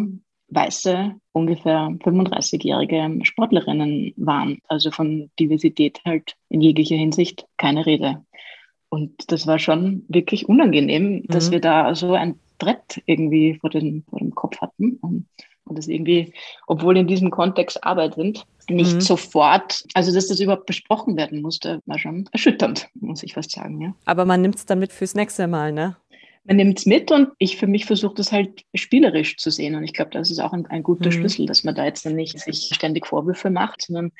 weiße, 0.48 1.14
ungefähr 1.32 1.90
35-jährige 2.04 3.20
Sportlerinnen 3.24 4.14
waren. 4.18 4.60
Also 4.68 4.92
von 4.92 5.30
Diversität 5.40 6.00
halt 6.06 6.36
in 6.50 6.62
jeglicher 6.62 6.96
Hinsicht 6.96 7.46
keine 7.58 7.86
Rede. 7.86 8.24
Und 8.90 9.32
das 9.32 9.48
war 9.48 9.60
schon 9.60 10.06
wirklich 10.08 10.48
unangenehm, 10.48 11.16
mhm. 11.16 11.24
dass 11.28 11.52
wir 11.52 11.60
da 11.60 11.96
so 11.96 12.14
ein 12.14 12.40
Brett 12.60 13.02
irgendwie 13.06 13.56
vor, 13.60 13.70
den, 13.70 14.04
vor 14.10 14.20
dem 14.20 14.36
Kopf 14.36 14.62
hatten. 14.62 14.98
Und 15.02 15.28
Und 15.66 15.78
das 15.78 15.88
irgendwie, 15.88 16.34
obwohl 16.68 16.98
in 16.98 17.08
diesem 17.08 17.32
Kontext 17.32 17.84
Arbeit 17.84 18.16
sind, 18.16 18.46
nicht 18.70 18.96
mhm. 18.96 19.02
sofort, 19.02 19.84
also 19.94 20.14
dass 20.14 20.28
das 20.28 20.40
überhaupt 20.40 20.66
besprochen 20.66 21.18
werden 21.18 21.42
musste, 21.42 21.82
war 21.86 22.00
schon 22.00 22.30
erschütternd, 22.32 22.90
muss 22.96 23.24
ich 23.24 23.34
fast 23.34 23.52
sagen. 23.52 23.82
Ja. 23.82 23.96
Aber 24.06 24.26
man 24.26 24.42
nimmt 24.42 24.56
es 24.56 24.66
dann 24.66 24.80
mit 24.80 24.92
fürs 24.92 25.16
nächste 25.16 25.48
Mal, 25.48 25.72
ne? 25.72 25.98
Man 26.46 26.58
nimmt 26.58 26.80
es 26.80 26.86
mit 26.86 27.10
und 27.10 27.30
ich 27.38 27.56
für 27.56 27.68
mich 27.68 27.86
versuche 27.86 28.16
das 28.16 28.34
halt 28.34 28.66
spielerisch 28.74 29.38
zu 29.38 29.50
sehen. 29.50 29.76
Und 29.76 29.84
ich 29.84 29.94
glaube, 29.94 30.12
das 30.12 30.30
ist 30.30 30.40
auch 30.40 30.52
ein, 30.52 30.66
ein 30.66 30.84
guter 30.84 31.06
mhm. 31.06 31.14
Schlüssel, 31.14 31.46
dass 31.46 31.64
man 31.64 31.76
da 31.76 31.86
jetzt 31.86 32.06
dann 32.06 32.16
nicht 32.16 32.38
sich 32.38 32.70
ständig 32.74 33.08
Vorwürfe 33.08 33.50
macht, 33.50 33.84
sondern 33.84 34.12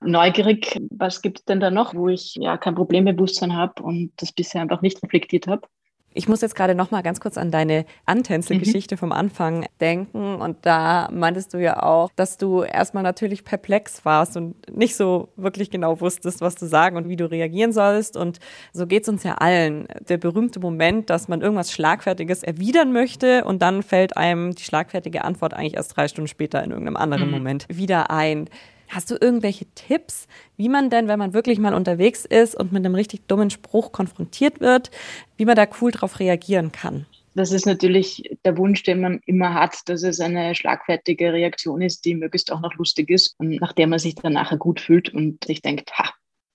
neugierig, 0.00 0.80
was 0.90 1.20
gibt 1.20 1.40
es 1.40 1.44
denn 1.44 1.60
da 1.60 1.70
noch, 1.70 1.94
wo 1.94 2.08
ich 2.08 2.34
ja 2.36 2.56
kein 2.56 2.74
Problembewusstsein 2.74 3.54
habe 3.54 3.82
und 3.82 4.12
das 4.16 4.32
bisher 4.32 4.62
einfach 4.62 4.80
nicht 4.80 5.02
reflektiert 5.02 5.46
habe. 5.46 5.68
Ich 6.12 6.28
muss 6.28 6.40
jetzt 6.40 6.56
gerade 6.56 6.74
noch 6.74 6.90
mal 6.90 7.02
ganz 7.02 7.20
kurz 7.20 7.38
an 7.38 7.52
deine 7.52 7.84
Antänzelgeschichte 8.04 8.96
mhm. 8.96 8.98
vom 8.98 9.12
Anfang 9.12 9.66
denken. 9.80 10.36
Und 10.36 10.58
da 10.62 11.08
meintest 11.12 11.54
du 11.54 11.58
ja 11.58 11.82
auch, 11.82 12.10
dass 12.16 12.36
du 12.36 12.62
erstmal 12.62 13.04
natürlich 13.04 13.44
perplex 13.44 14.04
warst 14.04 14.36
und 14.36 14.54
nicht 14.76 14.96
so 14.96 15.28
wirklich 15.36 15.70
genau 15.70 16.00
wusstest, 16.00 16.40
was 16.40 16.56
du 16.56 16.66
sagen 16.66 16.96
und 16.96 17.08
wie 17.08 17.16
du 17.16 17.30
reagieren 17.30 17.72
sollst. 17.72 18.16
Und 18.16 18.40
so 18.72 18.86
geht's 18.86 19.08
uns 19.08 19.22
ja 19.22 19.34
allen. 19.36 19.86
Der 20.08 20.18
berühmte 20.18 20.58
Moment, 20.58 21.10
dass 21.10 21.28
man 21.28 21.42
irgendwas 21.42 21.72
Schlagfertiges 21.72 22.42
erwidern 22.42 22.92
möchte 22.92 23.44
und 23.44 23.62
dann 23.62 23.82
fällt 23.84 24.16
einem 24.16 24.54
die 24.54 24.64
schlagfertige 24.64 25.24
Antwort 25.24 25.54
eigentlich 25.54 25.74
erst 25.74 25.96
drei 25.96 26.08
Stunden 26.08 26.28
später 26.28 26.62
in 26.64 26.70
irgendeinem 26.70 26.96
anderen 26.96 27.26
mhm. 27.26 27.32
Moment 27.32 27.66
wieder 27.68 28.10
ein. 28.10 28.48
Hast 28.90 29.08
du 29.10 29.16
irgendwelche 29.20 29.66
Tipps, 29.76 30.26
wie 30.56 30.68
man 30.68 30.90
denn, 30.90 31.06
wenn 31.06 31.18
man 31.18 31.32
wirklich 31.32 31.60
mal 31.60 31.74
unterwegs 31.74 32.24
ist 32.24 32.56
und 32.56 32.72
mit 32.72 32.84
einem 32.84 32.96
richtig 32.96 33.26
dummen 33.28 33.48
Spruch 33.48 33.92
konfrontiert 33.92 34.60
wird, 34.60 34.90
wie 35.36 35.44
man 35.44 35.54
da 35.54 35.66
cool 35.80 35.92
drauf 35.92 36.18
reagieren 36.18 36.72
kann? 36.72 37.06
Das 37.34 37.52
ist 37.52 37.66
natürlich 37.66 38.36
der 38.44 38.58
Wunsch, 38.58 38.82
den 38.82 39.00
man 39.00 39.20
immer 39.26 39.54
hat, 39.54 39.76
dass 39.86 40.02
es 40.02 40.18
eine 40.18 40.56
schlagfertige 40.56 41.32
Reaktion 41.32 41.80
ist, 41.80 42.04
die 42.04 42.16
möglichst 42.16 42.50
auch 42.50 42.60
noch 42.60 42.74
lustig 42.74 43.10
ist 43.10 43.36
und 43.38 43.60
nach 43.60 43.72
der 43.72 43.86
man 43.86 44.00
sich 44.00 44.16
dann 44.16 44.32
nachher 44.32 44.58
gut 44.58 44.80
fühlt 44.80 45.14
und 45.14 45.44
sich 45.44 45.62
denkt, 45.62 45.92
ha, 45.96 46.12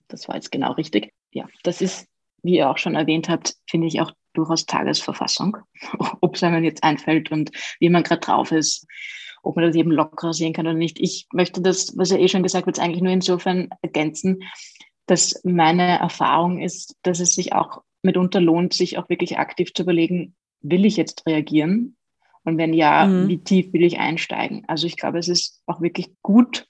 das 0.08 0.28
war 0.28 0.34
jetzt 0.34 0.52
genau 0.52 0.72
richtig. 0.72 1.14
Ja, 1.32 1.48
das 1.62 1.80
ist, 1.80 2.06
wie 2.42 2.56
ihr 2.56 2.68
auch 2.68 2.76
schon 2.76 2.94
erwähnt 2.94 3.30
habt, 3.30 3.54
finde 3.68 3.86
ich 3.86 4.02
auch 4.02 4.12
durchaus 4.34 4.66
Tagesverfassung, 4.66 5.56
ob 6.20 6.36
es 6.36 6.42
einem 6.42 6.64
jetzt 6.64 6.84
einfällt 6.84 7.32
und 7.32 7.50
wie 7.80 7.88
man 7.88 8.02
gerade 8.02 8.20
drauf 8.20 8.52
ist 8.52 8.86
ob 9.46 9.56
man 9.56 9.64
das 9.64 9.76
eben 9.76 9.90
lockerer 9.90 10.32
sehen 10.32 10.52
kann 10.52 10.66
oder 10.66 10.76
nicht. 10.76 10.98
Ich 11.00 11.26
möchte 11.32 11.60
das, 11.60 11.96
was 11.96 12.10
er 12.10 12.20
eh 12.20 12.28
schon 12.28 12.42
gesagt 12.42 12.66
hat, 12.66 12.78
eigentlich 12.78 13.02
nur 13.02 13.12
insofern 13.12 13.70
ergänzen, 13.82 14.42
dass 15.06 15.40
meine 15.44 15.98
Erfahrung 15.98 16.60
ist, 16.60 16.96
dass 17.02 17.20
es 17.20 17.34
sich 17.34 17.52
auch 17.52 17.82
mitunter 18.02 18.40
lohnt, 18.40 18.74
sich 18.74 18.98
auch 18.98 19.08
wirklich 19.08 19.38
aktiv 19.38 19.72
zu 19.72 19.82
überlegen, 19.82 20.34
will 20.62 20.84
ich 20.84 20.96
jetzt 20.96 21.26
reagieren? 21.26 21.96
Und 22.44 22.58
wenn 22.58 22.72
ja, 22.72 23.06
mhm. 23.06 23.28
wie 23.28 23.38
tief 23.38 23.72
will 23.72 23.82
ich 23.82 23.98
einsteigen? 23.98 24.64
Also 24.68 24.86
ich 24.86 24.96
glaube, 24.96 25.18
es 25.18 25.28
ist 25.28 25.62
auch 25.66 25.80
wirklich 25.80 26.10
gut, 26.22 26.66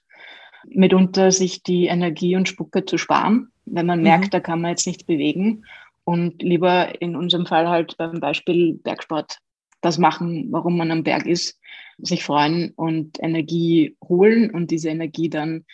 mitunter 0.67 1.31
sich 1.31 1.63
die 1.63 1.85
Energie 1.85 2.35
und 2.35 2.47
Spucke 2.47 2.85
zu 2.85 2.97
sparen, 2.97 3.51
wenn 3.65 3.85
man 3.85 4.01
merkt, 4.01 4.25
mhm. 4.25 4.29
da 4.31 4.39
kann 4.39 4.61
man 4.61 4.71
jetzt 4.71 4.87
nichts 4.87 5.03
bewegen 5.03 5.65
und 6.03 6.41
lieber 6.41 7.01
in 7.01 7.15
unserem 7.15 7.45
Fall 7.45 7.67
halt 7.67 7.97
beim 7.97 8.19
Beispiel 8.19 8.73
Bergsport 8.75 9.39
das 9.81 9.97
machen, 9.97 10.47
warum 10.51 10.77
man 10.77 10.91
am 10.91 11.03
Berg 11.03 11.25
ist, 11.25 11.59
sich 11.97 12.23
freuen 12.23 12.71
und 12.75 13.21
Energie 13.21 13.95
holen 14.07 14.51
und 14.51 14.71
diese 14.71 14.89
Energie 14.89 15.29
dann 15.29 15.65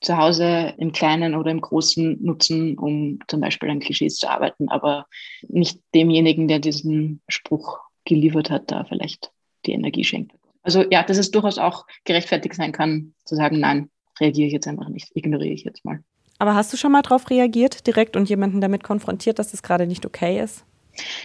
zu 0.00 0.16
Hause 0.16 0.74
im 0.78 0.92
Kleinen 0.92 1.34
oder 1.34 1.50
im 1.50 1.60
Großen 1.60 2.22
nutzen, 2.22 2.78
um 2.78 3.18
zum 3.28 3.40
Beispiel 3.40 3.70
an 3.70 3.80
Klischees 3.80 4.16
zu 4.16 4.28
arbeiten, 4.28 4.68
aber 4.68 5.06
nicht 5.48 5.80
demjenigen, 5.94 6.48
der 6.48 6.58
diesen 6.58 7.22
Spruch 7.28 7.80
geliefert 8.04 8.50
hat, 8.50 8.70
da 8.70 8.84
vielleicht 8.84 9.32
die 9.64 9.72
Energie 9.72 10.04
schenkt. 10.04 10.32
Also 10.62 10.84
ja, 10.90 11.02
dass 11.02 11.18
es 11.18 11.30
durchaus 11.30 11.58
auch 11.58 11.86
gerechtfertigt 12.04 12.54
sein 12.54 12.72
kann, 12.72 13.14
zu 13.24 13.36
sagen, 13.36 13.58
nein, 13.60 13.88
reagiere 14.20 14.48
ich 14.48 14.52
jetzt 14.52 14.66
einfach 14.66 14.88
nicht, 14.88 15.10
ignoriere 15.14 15.54
ich 15.54 15.64
jetzt 15.64 15.84
mal. 15.84 16.00
Aber 16.38 16.54
hast 16.54 16.72
du 16.72 16.76
schon 16.76 16.92
mal 16.92 17.02
darauf 17.02 17.30
reagiert, 17.30 17.86
direkt 17.86 18.16
und 18.16 18.28
jemanden 18.28 18.60
damit 18.60 18.82
konfrontiert, 18.82 19.38
dass 19.38 19.52
das 19.52 19.62
gerade 19.62 19.86
nicht 19.86 20.04
okay 20.04 20.42
ist? 20.42 20.64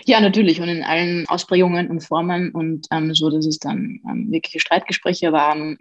Ja, 0.06 0.20
natürlich 0.20 0.62
und 0.62 0.70
in 0.70 0.84
allen 0.84 1.28
Ausprägungen 1.28 1.90
und 1.90 2.02
Formen 2.02 2.52
und 2.52 2.88
ähm, 2.92 3.14
so, 3.14 3.30
dass 3.30 3.46
es 3.46 3.60
dann 3.60 4.02
ähm, 4.08 4.32
wirkliche 4.32 4.60
Streitgespräche 4.60 5.32
waren. 5.32 5.78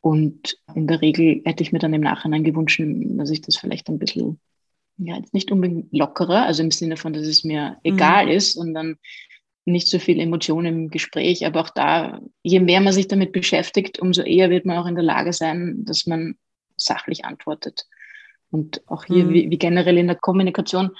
Und 0.00 0.56
in 0.74 0.86
der 0.86 1.00
Regel 1.00 1.42
hätte 1.44 1.62
ich 1.62 1.72
mir 1.72 1.78
dann 1.78 1.94
im 1.94 2.02
Nachhinein 2.02 2.44
gewünscht, 2.44 2.80
dass 2.80 3.30
ich 3.30 3.40
das 3.40 3.56
vielleicht 3.56 3.88
ein 3.88 3.98
bisschen, 3.98 4.38
ja, 4.98 5.16
jetzt 5.16 5.34
nicht 5.34 5.50
unbedingt 5.50 5.92
lockerer, 5.92 6.44
also 6.44 6.62
im 6.62 6.70
Sinne 6.70 6.96
von, 6.96 7.12
dass 7.12 7.26
es 7.26 7.42
mir 7.42 7.78
egal 7.82 8.26
mhm. 8.26 8.32
ist 8.32 8.56
und 8.56 8.74
dann 8.74 8.98
nicht 9.64 9.88
so 9.88 9.98
viel 9.98 10.20
Emotion 10.20 10.64
im 10.64 10.90
Gespräch. 10.90 11.44
Aber 11.44 11.60
auch 11.60 11.70
da, 11.70 12.20
je 12.42 12.60
mehr 12.60 12.80
man 12.80 12.92
sich 12.92 13.08
damit 13.08 13.32
beschäftigt, 13.32 13.98
umso 13.98 14.22
eher 14.22 14.48
wird 14.48 14.64
man 14.64 14.78
auch 14.78 14.86
in 14.86 14.94
der 14.94 15.04
Lage 15.04 15.32
sein, 15.32 15.84
dass 15.84 16.06
man 16.06 16.36
sachlich 16.76 17.24
antwortet. 17.24 17.86
Und 18.50 18.82
auch 18.86 19.04
hier, 19.04 19.24
mhm. 19.24 19.32
wie, 19.32 19.50
wie, 19.50 19.58
generell 19.58 19.98
in 19.98 20.06
der 20.06 20.16
Kommunikation, 20.16 20.90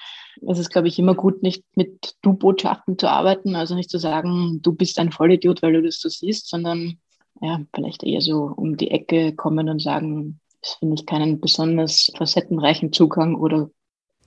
ist 0.40 0.58
es, 0.58 0.70
glaube 0.70 0.88
ich, 0.88 0.98
immer 0.98 1.14
gut, 1.14 1.42
nicht 1.42 1.64
mit 1.74 2.16
Du-Botschaften 2.22 2.98
zu 2.98 3.08
arbeiten, 3.08 3.56
also 3.56 3.74
nicht 3.74 3.90
zu 3.90 3.98
sagen, 3.98 4.60
du 4.62 4.72
bist 4.72 4.98
ein 4.98 5.12
Vollidiot, 5.12 5.62
weil 5.62 5.74
du 5.74 5.82
das 5.82 6.00
so 6.00 6.08
siehst, 6.08 6.48
sondern 6.48 6.98
ja, 7.40 7.60
vielleicht 7.74 8.02
eher 8.02 8.20
so 8.20 8.52
um 8.56 8.76
die 8.76 8.90
Ecke 8.90 9.34
kommen 9.34 9.68
und 9.68 9.80
sagen, 9.80 10.40
das 10.62 10.74
finde 10.74 10.94
ich 10.94 11.06
keinen 11.06 11.40
besonders 11.40 12.10
facettenreichen 12.16 12.92
Zugang 12.92 13.36
oder 13.36 13.70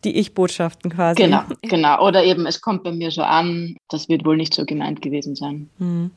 die 0.06 0.18
Ich-Botschaften 0.18 0.92
quasi. 0.92 1.24
Genau, 1.24 1.42
genau. 1.62 2.08
Oder 2.08 2.24
eben, 2.24 2.46
es 2.46 2.62
kommt 2.62 2.84
bei 2.84 2.92
mir 2.92 3.12
so 3.12 3.22
an, 3.22 3.76
das 3.90 4.08
wird 4.08 4.26
wohl 4.26 4.38
nicht 4.38 4.54
so 4.54 4.66
gemeint 4.66 5.02
gewesen 5.02 5.36
sein. 5.36 5.70
Mhm. 5.78 6.12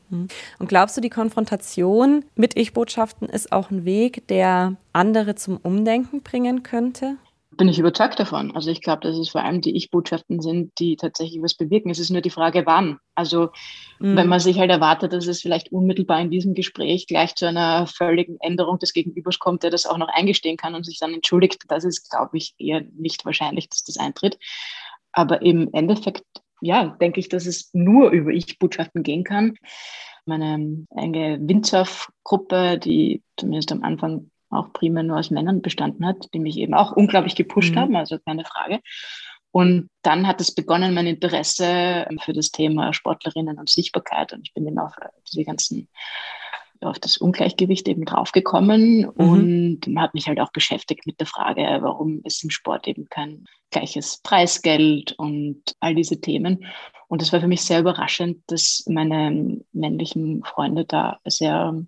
Und 0.59 0.69
glaubst 0.69 0.95
du, 0.95 1.01
die 1.01 1.09
Konfrontation 1.09 2.23
mit 2.35 2.55
Ich-Botschaften 2.57 3.27
ist 3.27 3.51
auch 3.51 3.71
ein 3.71 3.83
Weg, 3.83 4.27
der 4.27 4.77
andere 4.93 5.35
zum 5.35 5.57
Umdenken 5.57 6.21
bringen 6.21 6.63
könnte? 6.63 7.17
Bin 7.57 7.67
ich 7.67 7.79
überzeugt 7.79 8.19
davon. 8.19 8.55
Also 8.55 8.71
ich 8.71 8.81
glaube, 8.81 9.01
dass 9.01 9.17
es 9.17 9.29
vor 9.29 9.43
allem 9.43 9.61
die 9.61 9.75
Ich-Botschaften 9.75 10.41
sind, 10.41 10.71
die 10.79 10.95
tatsächlich 10.95 11.41
was 11.41 11.55
bewirken. 11.55 11.89
Es 11.89 11.99
ist 11.99 12.09
nur 12.09 12.21
die 12.21 12.29
Frage, 12.29 12.65
wann. 12.65 12.99
Also 13.15 13.49
mhm. 13.99 14.15
wenn 14.15 14.27
man 14.27 14.39
sich 14.39 14.59
halt 14.59 14.71
erwartet, 14.71 15.13
dass 15.13 15.27
es 15.27 15.41
vielleicht 15.41 15.71
unmittelbar 15.71 16.21
in 16.21 16.31
diesem 16.31 16.53
Gespräch 16.53 17.07
gleich 17.07 17.35
zu 17.35 17.47
einer 17.47 17.87
völligen 17.87 18.37
Änderung 18.39 18.79
des 18.79 18.93
Gegenübers 18.93 19.39
kommt, 19.39 19.63
der 19.63 19.71
das 19.71 19.85
auch 19.85 19.97
noch 19.97 20.09
eingestehen 20.09 20.57
kann 20.57 20.75
und 20.75 20.85
sich 20.85 20.99
dann 20.99 21.13
entschuldigt, 21.13 21.63
das 21.67 21.83
ist, 21.83 22.09
glaube 22.09 22.37
ich, 22.37 22.53
eher 22.57 22.83
nicht 22.97 23.25
wahrscheinlich, 23.25 23.69
dass 23.69 23.83
das 23.83 23.97
eintritt. 23.97 24.37
Aber 25.11 25.41
im 25.41 25.69
Endeffekt, 25.73 26.23
ja, 26.61 26.97
denke 26.99 27.19
ich, 27.19 27.29
dass 27.29 27.45
es 27.45 27.69
nur 27.73 28.11
über 28.11 28.31
Ich-Botschaften 28.31 29.03
gehen 29.03 29.23
kann. 29.23 29.55
Meine 30.25 30.85
enge 30.95 31.39
Windsurf-Gruppe, 31.41 32.79
die 32.79 33.21
zumindest 33.37 33.71
am 33.71 33.83
Anfang 33.83 34.31
auch 34.53 34.73
primär 34.73 35.03
nur 35.03 35.17
aus 35.19 35.31
Männern 35.31 35.61
bestanden 35.61 36.05
hat, 36.05 36.27
die 36.33 36.39
mich 36.39 36.57
eben 36.57 36.73
auch 36.73 36.91
unglaublich 36.91 37.35
gepusht 37.35 37.75
mhm. 37.75 37.79
haben, 37.79 37.95
also 37.95 38.17
keine 38.19 38.45
Frage. 38.45 38.79
Und 39.53 39.89
dann 40.01 40.25
hat 40.25 40.41
es 40.41 40.55
begonnen, 40.55 40.95
mein 40.95 41.05
Interesse 41.05 42.07
für 42.21 42.33
das 42.33 42.49
Thema 42.49 42.91
Sportlerinnen 42.91 43.59
und 43.59 43.69
Sichtbarkeit. 43.69 44.33
Und 44.33 44.47
ich 44.47 44.53
bin 44.55 44.67
eben 44.67 44.79
auf 44.79 44.93
diese 45.31 45.43
ganzen, 45.43 45.89
auf 46.81 46.97
das 46.97 47.17
Ungleichgewicht 47.17 47.87
eben 47.87 48.03
draufgekommen 48.03 49.01
mhm. 49.01 49.09
und 49.15 49.87
man 49.87 50.03
hat 50.03 50.15
mich 50.15 50.27
halt 50.27 50.39
auch 50.39 50.51
beschäftigt 50.51 51.05
mit 51.05 51.19
der 51.19 51.27
Frage, 51.27 51.61
warum 51.81 52.21
ist 52.23 52.43
im 52.43 52.49
Sport 52.49 52.87
eben 52.87 53.05
kein 53.09 53.45
gleiches 53.69 54.21
Preisgeld 54.23 55.13
und 55.19 55.61
all 55.79 55.93
diese 55.93 56.19
Themen. 56.19 56.65
Und 57.07 57.21
es 57.21 57.31
war 57.31 57.39
für 57.39 57.47
mich 57.47 57.61
sehr 57.61 57.79
überraschend, 57.79 58.41
dass 58.47 58.83
meine 58.87 59.61
männlichen 59.71 60.43
Freunde 60.43 60.83
da 60.85 61.19
sehr, 61.25 61.79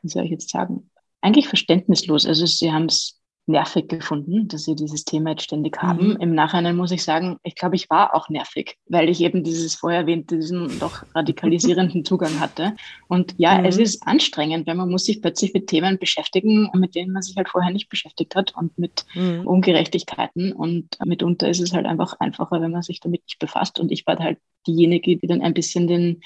wie 0.00 0.08
soll 0.08 0.24
ich 0.24 0.30
jetzt 0.30 0.48
sagen, 0.48 0.90
eigentlich 1.24 1.48
verständnislos. 1.48 2.26
Also 2.26 2.46
sie 2.46 2.72
haben 2.72 2.84
es 2.84 3.20
nervig 3.46 3.88
gefunden, 3.88 4.48
dass 4.48 4.64
sie 4.64 4.74
dieses 4.74 5.04
Thema 5.04 5.30
jetzt 5.30 5.44
ständig 5.44 5.76
haben. 5.82 6.14
Mhm. 6.14 6.16
Im 6.20 6.34
Nachhinein 6.34 6.76
muss 6.76 6.92
ich 6.92 7.04
sagen, 7.04 7.36
ich 7.42 7.54
glaube, 7.54 7.76
ich 7.76 7.90
war 7.90 8.14
auch 8.14 8.30
nervig, 8.30 8.78
weil 8.86 9.10
ich 9.10 9.20
eben 9.20 9.44
dieses 9.44 9.74
vorher 9.74 10.00
erwähnte, 10.00 10.36
diesen 10.36 10.78
doch 10.78 11.04
radikalisierenden 11.14 12.04
Zugang 12.06 12.40
hatte. 12.40 12.74
Und 13.06 13.34
ja, 13.36 13.58
mhm. 13.58 13.66
es 13.66 13.76
ist 13.76 14.06
anstrengend, 14.06 14.66
weil 14.66 14.76
man 14.76 14.90
muss 14.90 15.04
sich 15.04 15.20
plötzlich 15.20 15.52
mit 15.52 15.66
Themen 15.66 15.98
beschäftigen, 15.98 16.70
mit 16.74 16.94
denen 16.94 17.12
man 17.12 17.22
sich 17.22 17.36
halt 17.36 17.50
vorher 17.50 17.70
nicht 17.70 17.90
beschäftigt 17.90 18.34
hat 18.34 18.54
und 18.56 18.78
mit 18.78 19.04
mhm. 19.14 19.46
Ungerechtigkeiten. 19.46 20.52
Und 20.52 20.98
mitunter 21.04 21.48
ist 21.48 21.60
es 21.60 21.74
halt 21.74 21.84
einfach 21.84 22.14
einfacher, 22.20 22.62
wenn 22.62 22.72
man 22.72 22.82
sich 22.82 23.00
damit 23.00 23.24
nicht 23.24 23.38
befasst. 23.38 23.78
Und 23.78 23.92
ich 23.92 24.06
war 24.06 24.18
halt 24.18 24.38
diejenige, 24.66 25.18
die 25.18 25.26
dann 25.26 25.42
ein 25.42 25.54
bisschen 25.54 25.86
den 25.86 26.22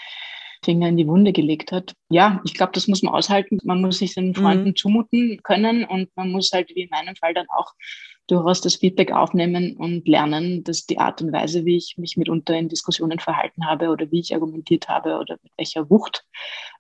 Finger 0.65 0.89
in 0.89 0.97
die 0.97 1.07
Wunde 1.07 1.33
gelegt 1.33 1.73
hat. 1.73 1.95
Ja, 2.11 2.41
ich 2.45 2.55
glaube, 2.55 2.73
das 2.73 2.89
muss 2.89 3.03
man 3.03 3.15
aushalten. 3.15 3.59
Man 3.65 3.81
muss 3.81 3.99
sich 3.99 4.15
seinen 4.15 4.35
Freunden 4.35 4.71
mhm. 4.71 4.77
zumuten 4.77 5.41
können 5.43 5.85
und 5.85 6.09
man 6.17 6.31
muss 6.31 6.51
halt, 6.53 6.71
wie 6.75 6.83
in 6.83 6.91
meinem 6.91 7.17
Fall, 7.17 7.35
dann 7.35 7.47
auch 7.57 7.73
durchaus 8.29 8.61
das 8.61 8.77
Feedback 8.77 9.11
aufnehmen 9.11 9.75
und 9.77 10.07
lernen, 10.07 10.63
dass 10.63 10.87
die 10.87 10.99
Art 10.99 11.23
und 11.23 11.33
Weise, 11.33 11.65
wie 11.65 11.77
ich 11.77 11.95
mich 11.97 12.17
mitunter 12.17 12.55
in 12.55 12.69
Diskussionen 12.69 13.19
verhalten 13.19 13.67
habe 13.67 13.89
oder 13.89 14.11
wie 14.11 14.21
ich 14.21 14.35
argumentiert 14.35 14.89
habe 14.89 15.19
oder 15.19 15.39
mit 15.43 15.53
welcher 15.57 15.89
Wucht 15.89 16.25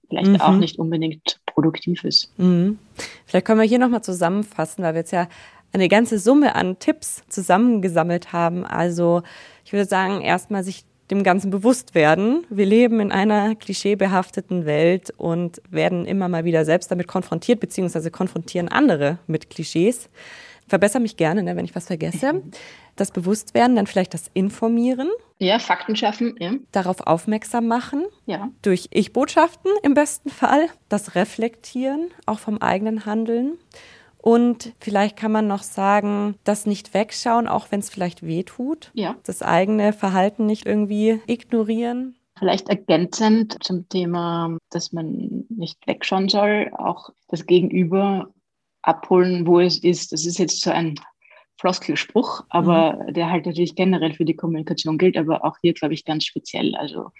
vielleicht 0.08 0.32
mhm. 0.32 0.40
auch 0.40 0.52
nicht 0.52 0.78
unbedingt 0.78 1.40
produktiv 1.46 2.04
ist. 2.04 2.38
Mhm. 2.38 2.78
Vielleicht 3.26 3.46
können 3.46 3.60
wir 3.60 3.66
hier 3.66 3.78
nochmal 3.78 4.02
zusammenfassen, 4.02 4.84
weil 4.84 4.94
wir 4.94 5.00
jetzt 5.00 5.12
ja 5.12 5.28
eine 5.72 5.88
ganze 5.88 6.18
Summe 6.18 6.54
an 6.54 6.78
Tipps 6.78 7.22
zusammengesammelt 7.28 8.32
haben. 8.32 8.64
Also 8.64 9.22
ich 9.64 9.72
würde 9.72 9.84
sagen, 9.84 10.20
erstmal 10.20 10.64
sich 10.64 10.84
dem 11.10 11.22
Ganzen 11.22 11.50
bewusst 11.50 11.94
werden. 11.94 12.44
Wir 12.50 12.66
leben 12.66 13.00
in 13.00 13.12
einer 13.12 13.54
klischeebehafteten 13.54 14.66
Welt 14.66 15.12
und 15.16 15.62
werden 15.70 16.06
immer 16.06 16.28
mal 16.28 16.44
wieder 16.44 16.64
selbst 16.64 16.90
damit 16.90 17.08
konfrontiert, 17.08 17.60
beziehungsweise 17.60 18.10
konfrontieren 18.10 18.68
andere 18.68 19.18
mit 19.26 19.50
Klischees. 19.50 20.08
Verbessere 20.68 21.00
mich 21.00 21.16
gerne, 21.16 21.42
ne, 21.42 21.56
wenn 21.56 21.64
ich 21.64 21.74
was 21.74 21.86
vergesse. 21.86 22.42
Das 22.94 23.10
Bewusstwerden, 23.10 23.76
dann 23.76 23.86
vielleicht 23.86 24.12
das 24.12 24.30
Informieren. 24.34 25.08
Ja, 25.38 25.58
Fakten 25.58 25.96
schaffen, 25.96 26.34
ja. 26.38 26.52
Darauf 26.72 27.00
aufmerksam 27.06 27.66
machen. 27.68 28.04
Ja. 28.26 28.50
Durch 28.60 28.88
Ich-Botschaften 28.90 29.70
im 29.82 29.94
besten 29.94 30.28
Fall. 30.28 30.66
Das 30.88 31.14
Reflektieren, 31.14 32.10
auch 32.26 32.38
vom 32.38 32.58
eigenen 32.58 33.06
Handeln. 33.06 33.56
Und 34.20 34.74
vielleicht 34.80 35.16
kann 35.16 35.32
man 35.32 35.46
noch 35.46 35.62
sagen, 35.62 36.34
das 36.44 36.66
nicht 36.66 36.92
wegschauen, 36.92 37.46
auch 37.46 37.70
wenn 37.70 37.80
es 37.80 37.90
vielleicht 37.90 38.26
weh 38.26 38.42
tut. 38.42 38.90
Ja. 38.94 39.16
Das 39.24 39.42
eigene 39.42 39.92
Verhalten 39.92 40.46
nicht 40.46 40.66
irgendwie 40.66 41.20
ignorieren. 41.26 42.16
Vielleicht 42.38 42.68
ergänzend 42.68 43.56
zum 43.62 43.88
Thema, 43.88 44.56
dass 44.70 44.92
man 44.92 45.44
nicht 45.48 45.86
wegschauen 45.86 46.28
soll, 46.28 46.70
auch 46.76 47.10
das 47.28 47.46
Gegenüber 47.46 48.32
abholen, 48.82 49.46
wo 49.46 49.60
es 49.60 49.78
ist. 49.78 50.12
Das 50.12 50.24
ist 50.24 50.38
jetzt 50.38 50.60
so 50.60 50.70
ein 50.70 50.94
Floskelspruch, 51.60 52.44
aber 52.48 53.04
mhm. 53.08 53.14
der 53.14 53.30
halt 53.30 53.46
natürlich 53.46 53.74
generell 53.74 54.12
für 54.14 54.24
die 54.24 54.36
Kommunikation 54.36 54.98
gilt, 54.98 55.16
aber 55.16 55.44
auch 55.44 55.56
hier, 55.60 55.74
glaube 55.74 55.94
ich, 55.94 56.04
ganz 56.04 56.24
speziell. 56.24 56.74
Also 56.76 57.10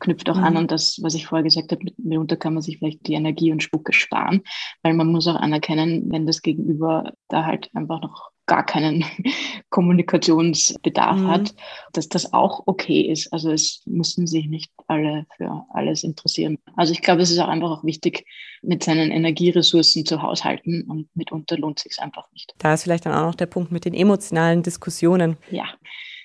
knüpft 0.00 0.28
auch 0.30 0.36
mhm. 0.36 0.44
an 0.44 0.56
und 0.56 0.70
das, 0.70 0.98
was 1.02 1.14
ich 1.14 1.26
vorher 1.26 1.44
gesagt 1.44 1.72
habe, 1.72 1.84
mitunter 1.96 2.36
kann 2.36 2.54
man 2.54 2.62
sich 2.62 2.78
vielleicht 2.78 3.06
die 3.06 3.14
Energie 3.14 3.52
und 3.52 3.62
Spucke 3.62 3.92
sparen, 3.92 4.42
weil 4.82 4.94
man 4.94 5.08
muss 5.08 5.26
auch 5.28 5.36
anerkennen, 5.36 6.10
wenn 6.10 6.26
das 6.26 6.42
Gegenüber 6.42 7.12
da 7.28 7.44
halt 7.44 7.70
einfach 7.74 8.00
noch 8.00 8.30
gar 8.46 8.64
keinen 8.64 9.04
Kommunikationsbedarf 9.70 11.16
mhm. 11.16 11.28
hat, 11.28 11.54
dass 11.92 12.08
das 12.08 12.32
auch 12.32 12.64
okay 12.66 13.00
ist. 13.00 13.32
Also 13.32 13.50
es 13.50 13.82
müssen 13.86 14.26
sich 14.26 14.46
nicht 14.46 14.70
alle 14.86 15.26
für 15.36 15.64
alles 15.70 16.04
interessieren. 16.04 16.58
Also 16.76 16.92
ich 16.92 17.02
glaube, 17.02 17.22
es 17.22 17.30
ist 17.30 17.38
auch 17.38 17.48
einfach 17.48 17.70
auch 17.70 17.84
wichtig, 17.84 18.26
mit 18.62 18.82
seinen 18.82 19.10
Energieressourcen 19.10 20.04
zu 20.04 20.22
haushalten 20.22 20.82
und 20.82 21.08
mitunter 21.14 21.56
lohnt 21.56 21.78
sich 21.78 21.92
es 21.92 21.98
einfach 21.98 22.30
nicht. 22.32 22.54
Da 22.58 22.74
ist 22.74 22.82
vielleicht 22.82 23.06
dann 23.06 23.14
auch 23.14 23.26
noch 23.26 23.34
der 23.34 23.46
Punkt 23.46 23.72
mit 23.72 23.84
den 23.84 23.94
emotionalen 23.94 24.62
Diskussionen. 24.62 25.36
Ja, 25.50 25.66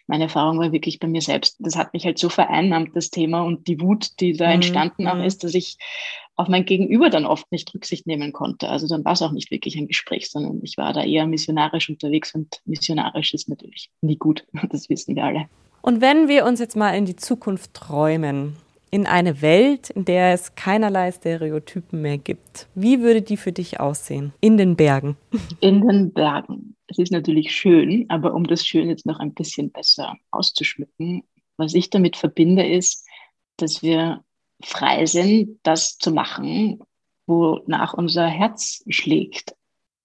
meine 0.09 0.23
Erfahrung 0.23 0.59
war 0.59 0.71
wirklich 0.71 0.99
bei 0.99 1.07
mir 1.07 1.21
selbst. 1.21 1.55
Das 1.59 1.77
hat 1.77 1.93
mich 1.93 2.03
halt 2.03 2.17
so 2.17 2.29
vereinnahmt, 2.29 2.95
das 2.95 3.11
Thema 3.11 3.43
und 3.43 3.67
die 3.67 3.79
Wut, 3.79 4.19
die 4.19 4.33
da 4.33 4.47
mhm. 4.47 4.53
entstanden 4.53 5.07
auch 5.07 5.15
mhm. 5.15 5.23
ist, 5.23 5.43
dass 5.43 5.53
ich 5.53 5.77
auf 6.35 6.47
mein 6.47 6.65
Gegenüber 6.65 7.11
dann 7.11 7.25
oft 7.25 7.51
nicht 7.51 7.73
Rücksicht 7.75 8.07
nehmen 8.07 8.33
konnte. 8.33 8.69
Also 8.69 8.87
dann 8.87 9.05
war 9.05 9.13
es 9.13 9.21
auch 9.21 9.31
nicht 9.31 9.51
wirklich 9.51 9.77
ein 9.77 9.87
Gespräch, 9.87 10.31
sondern 10.31 10.61
ich 10.63 10.77
war 10.77 10.93
da 10.93 11.03
eher 11.03 11.27
missionarisch 11.27 11.89
unterwegs 11.89 12.33
und 12.33 12.59
missionarisch 12.65 13.33
ist 13.33 13.49
natürlich 13.49 13.91
nie 14.01 14.17
gut. 14.17 14.45
Das 14.69 14.89
wissen 14.89 15.15
wir 15.15 15.25
alle. 15.25 15.45
Und 15.81 16.01
wenn 16.01 16.27
wir 16.27 16.45
uns 16.45 16.59
jetzt 16.59 16.75
mal 16.75 16.91
in 16.91 17.05
die 17.05 17.15
Zukunft 17.15 17.73
träumen, 17.73 18.57
in 18.91 19.05
eine 19.05 19.43
Welt, 19.43 19.91
in 19.91 20.05
der 20.05 20.33
es 20.33 20.55
keinerlei 20.55 21.11
Stereotypen 21.11 22.01
mehr 22.01 22.17
gibt. 22.17 22.67
Wie 22.73 23.01
würde 23.01 23.21
die 23.21 23.37
für 23.37 23.51
dich 23.51 23.79
aussehen? 23.79 24.33
In 24.41 24.57
den 24.57 24.75
Bergen. 24.75 25.15
In 25.59 25.87
den 25.87 26.11
Bergen. 26.11 26.75
Es 26.89 26.97
ist 26.97 27.11
natürlich 27.11 27.55
schön, 27.55 28.05
aber 28.09 28.33
um 28.33 28.47
das 28.47 28.65
Schön 28.65 28.89
jetzt 28.89 29.05
noch 29.05 29.19
ein 29.19 29.35
bisschen 29.35 29.71
besser 29.71 30.17
auszuschmücken, 30.31 31.23
was 31.55 31.75
ich 31.75 31.91
damit 31.91 32.17
verbinde, 32.17 32.67
ist, 32.67 33.07
dass 33.57 33.83
wir 33.83 34.23
frei 34.63 35.05
sind, 35.05 35.59
das 35.61 35.97
zu 35.97 36.11
machen, 36.11 36.79
wonach 37.27 37.93
unser 37.93 38.27
Herz 38.27 38.83
schlägt. 38.89 39.55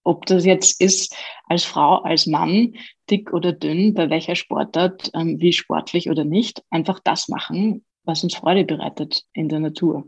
Ob 0.03 0.27
das 0.27 0.45
jetzt 0.45 0.79
ist 0.83 1.17
als 1.49 1.65
Frau, 1.65 2.03
als 2.03 2.27
Mann, 2.27 2.75
dick 3.09 3.33
oder 3.33 3.53
dünn, 3.53 3.95
bei 3.95 4.11
welcher 4.11 4.37
Sportart, 4.37 5.11
ähm, 5.15 5.41
wie 5.41 5.55
sportlich 5.55 6.11
oder 6.11 6.25
nicht, 6.25 6.63
einfach 6.69 7.01
das 7.03 7.29
machen, 7.29 7.87
was 8.03 8.23
uns 8.23 8.35
Freude 8.35 8.65
bereitet 8.65 9.23
in 9.33 9.49
der 9.49 9.61
Natur 9.61 10.07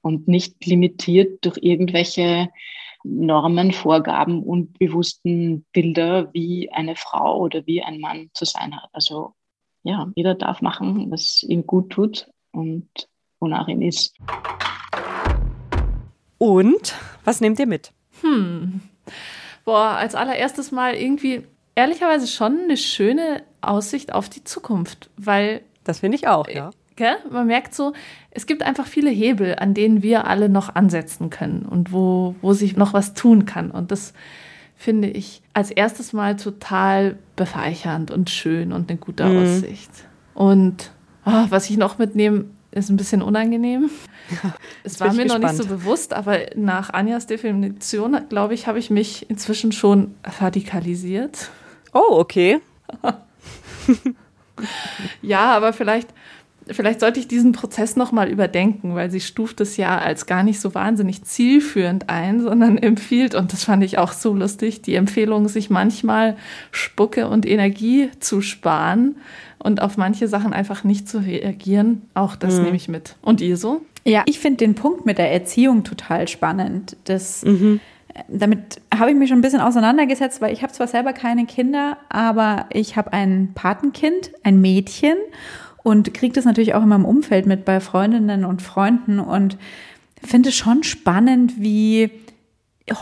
und 0.00 0.26
nicht 0.26 0.66
limitiert 0.66 1.44
durch 1.44 1.58
irgendwelche 1.60 2.48
Normen, 3.08 3.72
Vorgaben 3.72 4.42
und 4.42 4.78
bewussten 4.78 5.64
Bilder, 5.72 6.32
wie 6.32 6.70
eine 6.72 6.96
Frau 6.96 7.38
oder 7.38 7.66
wie 7.66 7.82
ein 7.82 8.00
Mann 8.00 8.30
zu 8.34 8.44
sein 8.44 8.76
hat. 8.76 8.88
Also 8.92 9.34
ja, 9.82 10.10
jeder 10.16 10.34
darf 10.34 10.62
machen, 10.62 11.10
was 11.10 11.42
ihm 11.44 11.66
gut 11.66 11.90
tut 11.90 12.28
und 12.52 12.88
wonach 13.38 13.68
ihm 13.68 13.82
ist. 13.82 14.16
Und 16.38 16.94
was 17.24 17.40
nehmt 17.40 17.58
ihr 17.58 17.66
mit? 17.66 17.92
Hm. 18.20 18.80
Boah, 19.64 19.96
als 19.96 20.14
allererstes 20.14 20.72
mal 20.72 20.94
irgendwie 20.94 21.44
ehrlicherweise 21.74 22.26
schon 22.26 22.58
eine 22.64 22.76
schöne 22.76 23.42
Aussicht 23.60 24.12
auf 24.12 24.28
die 24.28 24.44
Zukunft, 24.44 25.10
weil. 25.16 25.62
Das 25.84 26.00
finde 26.00 26.16
ich 26.16 26.26
auch, 26.26 26.48
ja. 26.48 26.70
Gell? 26.96 27.16
Man 27.30 27.46
merkt 27.46 27.74
so, 27.74 27.92
es 28.30 28.46
gibt 28.46 28.62
einfach 28.62 28.86
viele 28.86 29.10
Hebel, 29.10 29.56
an 29.58 29.74
denen 29.74 30.02
wir 30.02 30.26
alle 30.26 30.48
noch 30.48 30.74
ansetzen 30.74 31.30
können 31.30 31.62
und 31.62 31.92
wo, 31.92 32.34
wo 32.40 32.54
sich 32.54 32.76
noch 32.76 32.94
was 32.94 33.12
tun 33.12 33.44
kann. 33.44 33.70
Und 33.70 33.90
das 33.90 34.14
finde 34.76 35.08
ich 35.08 35.42
als 35.52 35.70
erstes 35.70 36.12
Mal 36.12 36.36
total 36.36 37.18
befeichernd 37.36 38.10
und 38.10 38.30
schön 38.30 38.72
und 38.72 38.90
eine 38.90 38.98
gute 38.98 39.24
mhm. 39.24 39.42
Aussicht. 39.42 39.90
Und 40.34 40.90
oh, 41.24 41.44
was 41.48 41.68
ich 41.70 41.76
noch 41.76 41.98
mitnehme, 41.98 42.46
ist 42.70 42.90
ein 42.90 42.96
bisschen 42.96 43.22
unangenehm. 43.22 43.90
Ja, 44.30 44.54
es 44.84 45.00
war 45.00 45.12
mir 45.12 45.24
gespannt. 45.24 45.42
noch 45.42 45.50
nicht 45.50 45.62
so 45.62 45.68
bewusst, 45.68 46.12
aber 46.12 46.38
nach 46.54 46.90
Anjas 46.90 47.26
Definition, 47.26 48.18
glaube 48.28 48.54
ich, 48.54 48.66
habe 48.66 48.78
ich 48.78 48.90
mich 48.90 49.28
inzwischen 49.30 49.72
schon 49.72 50.14
radikalisiert. 50.40 51.50
Oh, 51.92 52.18
okay. 52.18 52.60
ja, 55.22 55.56
aber 55.56 55.72
vielleicht 55.72 56.08
vielleicht 56.70 57.00
sollte 57.00 57.20
ich 57.20 57.28
diesen 57.28 57.52
Prozess 57.52 57.96
nochmal 57.96 58.28
überdenken, 58.28 58.94
weil 58.94 59.10
sie 59.10 59.20
stuft 59.20 59.60
es 59.60 59.76
ja 59.76 59.98
als 59.98 60.26
gar 60.26 60.42
nicht 60.42 60.60
so 60.60 60.74
wahnsinnig 60.74 61.22
zielführend 61.22 62.08
ein, 62.08 62.40
sondern 62.40 62.78
empfiehlt, 62.82 63.34
und 63.34 63.52
das 63.52 63.64
fand 63.64 63.84
ich 63.84 63.98
auch 63.98 64.12
so 64.12 64.34
lustig, 64.34 64.82
die 64.82 64.94
Empfehlung, 64.94 65.48
sich 65.48 65.70
manchmal 65.70 66.36
Spucke 66.70 67.28
und 67.28 67.46
Energie 67.46 68.10
zu 68.20 68.40
sparen 68.40 69.16
und 69.58 69.80
auf 69.80 69.96
manche 69.96 70.28
Sachen 70.28 70.52
einfach 70.52 70.84
nicht 70.84 71.08
zu 71.08 71.18
reagieren. 71.18 72.02
Auch 72.14 72.36
das 72.36 72.56
mhm. 72.56 72.64
nehme 72.64 72.76
ich 72.76 72.88
mit. 72.88 73.16
Und 73.22 73.40
ihr 73.40 73.56
so? 73.56 73.82
Ja, 74.04 74.22
ich 74.26 74.38
finde 74.38 74.58
den 74.58 74.74
Punkt 74.74 75.06
mit 75.06 75.18
der 75.18 75.32
Erziehung 75.32 75.82
total 75.82 76.28
spannend. 76.28 76.96
Das, 77.04 77.44
mhm. 77.44 77.80
Damit 78.28 78.80
habe 78.94 79.10
ich 79.10 79.16
mich 79.16 79.28
schon 79.28 79.38
ein 79.38 79.42
bisschen 79.42 79.60
auseinandergesetzt, 79.60 80.40
weil 80.40 80.52
ich 80.52 80.62
habe 80.62 80.72
zwar 80.72 80.86
selber 80.86 81.12
keine 81.12 81.46
Kinder, 81.46 81.98
aber 82.08 82.66
ich 82.72 82.96
habe 82.96 83.12
ein 83.12 83.50
Patenkind, 83.54 84.30
ein 84.42 84.60
Mädchen 84.60 85.16
und 85.86 86.14
kriege 86.14 86.32
das 86.32 86.44
natürlich 86.44 86.74
auch 86.74 86.82
in 86.82 86.88
meinem 86.88 87.04
Umfeld 87.04 87.46
mit 87.46 87.64
bei 87.64 87.78
Freundinnen 87.78 88.44
und 88.44 88.60
Freunden 88.60 89.20
und 89.20 89.56
finde 90.20 90.48
es 90.48 90.56
schon 90.56 90.82
spannend, 90.82 91.60
wie 91.60 92.10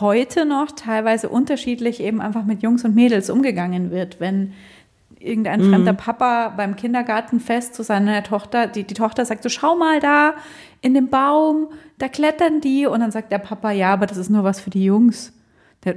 heute 0.00 0.44
noch 0.44 0.70
teilweise 0.70 1.30
unterschiedlich 1.30 2.00
eben 2.00 2.20
einfach 2.20 2.44
mit 2.44 2.62
Jungs 2.62 2.84
und 2.84 2.94
Mädels 2.94 3.30
umgegangen 3.30 3.90
wird, 3.90 4.20
wenn 4.20 4.52
irgendein 5.18 5.62
mhm. 5.62 5.70
fremder 5.70 5.94
Papa 5.94 6.50
beim 6.54 6.76
Kindergartenfest 6.76 7.74
zu 7.74 7.82
seiner 7.82 8.22
Tochter, 8.22 8.66
die, 8.66 8.84
die 8.84 8.92
Tochter 8.92 9.24
sagt 9.24 9.44
so, 9.44 9.48
schau 9.48 9.76
mal 9.76 9.98
da 10.00 10.34
in 10.82 10.92
dem 10.92 11.08
Baum, 11.08 11.68
da 11.96 12.08
klettern 12.08 12.60
die 12.60 12.84
und 12.84 13.00
dann 13.00 13.12
sagt 13.12 13.32
der 13.32 13.38
Papa, 13.38 13.70
ja, 13.70 13.94
aber 13.94 14.04
das 14.04 14.18
ist 14.18 14.28
nur 14.28 14.44
was 14.44 14.60
für 14.60 14.68
die 14.68 14.84
Jungs. 14.84 15.32
Da 15.84 15.92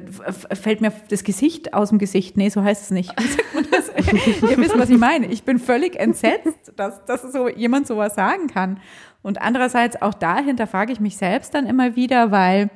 fällt 0.55 0.81
mir 0.81 0.91
das 1.09 1.23
Gesicht 1.23 1.73
aus 1.73 1.89
dem 1.89 1.97
Gesicht. 1.97 2.35
Nee, 2.35 2.49
so 2.49 2.63
heißt 2.63 2.83
es 2.83 2.91
nicht. 2.91 3.13
Ihr 4.49 4.57
wisst, 4.57 4.77
was 4.77 4.89
ich 4.89 4.97
meine. 4.97 5.27
Ich 5.27 5.43
bin 5.43 5.59
völlig 5.59 5.95
entsetzt, 5.95 6.73
dass, 6.75 7.03
dass 7.05 7.21
so 7.31 7.47
jemand 7.47 7.87
sowas 7.87 8.15
sagen 8.15 8.47
kann. 8.47 8.79
Und 9.21 9.41
andererseits 9.41 10.01
auch 10.01 10.13
dahinter 10.13 10.67
frage 10.67 10.93
ich 10.93 10.99
mich 10.99 11.17
selbst 11.17 11.53
dann 11.53 11.65
immer 11.65 11.95
wieder, 11.95 12.31
weil 12.31 12.69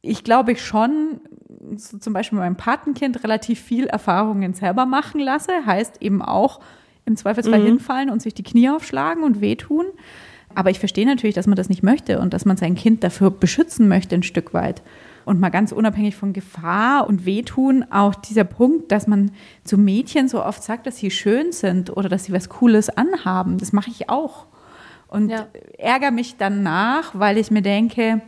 ich 0.00 0.24
glaube 0.24 0.52
ich 0.52 0.64
schon, 0.64 1.20
so 1.76 1.98
zum 1.98 2.12
Beispiel 2.12 2.38
meinem 2.38 2.56
Patenkind 2.56 3.22
relativ 3.24 3.60
viel 3.60 3.86
Erfahrungen 3.86 4.54
selber 4.54 4.86
machen 4.86 5.20
lasse. 5.20 5.52
Heißt 5.66 6.00
eben 6.00 6.22
auch 6.22 6.60
im 7.04 7.16
Zweifelsfall 7.16 7.60
mhm. 7.60 7.66
hinfallen 7.66 8.10
und 8.10 8.22
sich 8.22 8.34
die 8.34 8.42
Knie 8.42 8.70
aufschlagen 8.70 9.24
und 9.24 9.40
wehtun. 9.40 9.86
Aber 10.54 10.70
ich 10.70 10.78
verstehe 10.78 11.06
natürlich, 11.06 11.34
dass 11.34 11.46
man 11.46 11.56
das 11.56 11.68
nicht 11.68 11.82
möchte 11.82 12.20
und 12.20 12.32
dass 12.32 12.44
man 12.44 12.56
sein 12.56 12.74
Kind 12.74 13.04
dafür 13.04 13.30
beschützen 13.30 13.88
möchte 13.88 14.14
ein 14.14 14.22
Stück 14.22 14.54
weit. 14.54 14.82
Und 15.28 15.40
mal 15.40 15.50
ganz 15.50 15.72
unabhängig 15.72 16.16
von 16.16 16.32
Gefahr 16.32 17.06
und 17.06 17.26
Wehtun, 17.26 17.84
auch 17.90 18.14
dieser 18.14 18.44
Punkt, 18.44 18.90
dass 18.90 19.06
man 19.06 19.30
zu 19.62 19.76
Mädchen 19.76 20.26
so 20.26 20.42
oft 20.42 20.62
sagt, 20.62 20.86
dass 20.86 20.96
sie 20.96 21.10
schön 21.10 21.52
sind 21.52 21.94
oder 21.94 22.08
dass 22.08 22.24
sie 22.24 22.32
was 22.32 22.48
Cooles 22.48 22.88
anhaben, 22.88 23.58
das 23.58 23.74
mache 23.74 23.90
ich 23.90 24.08
auch. 24.08 24.46
Und 25.06 25.28
ja. 25.28 25.46
ärgere 25.76 26.12
mich 26.12 26.38
dann 26.38 26.62
nach, 26.62 27.10
weil 27.12 27.36
ich 27.36 27.50
mir 27.50 27.60
denke, 27.60 28.22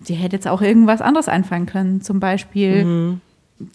sie 0.00 0.14
hätte 0.14 0.34
jetzt 0.34 0.48
auch 0.48 0.62
irgendwas 0.62 1.00
anderes 1.00 1.28
einfallen 1.28 1.66
können. 1.66 2.00
Zum 2.00 2.18
Beispiel, 2.18 2.86
mhm. 2.86 3.20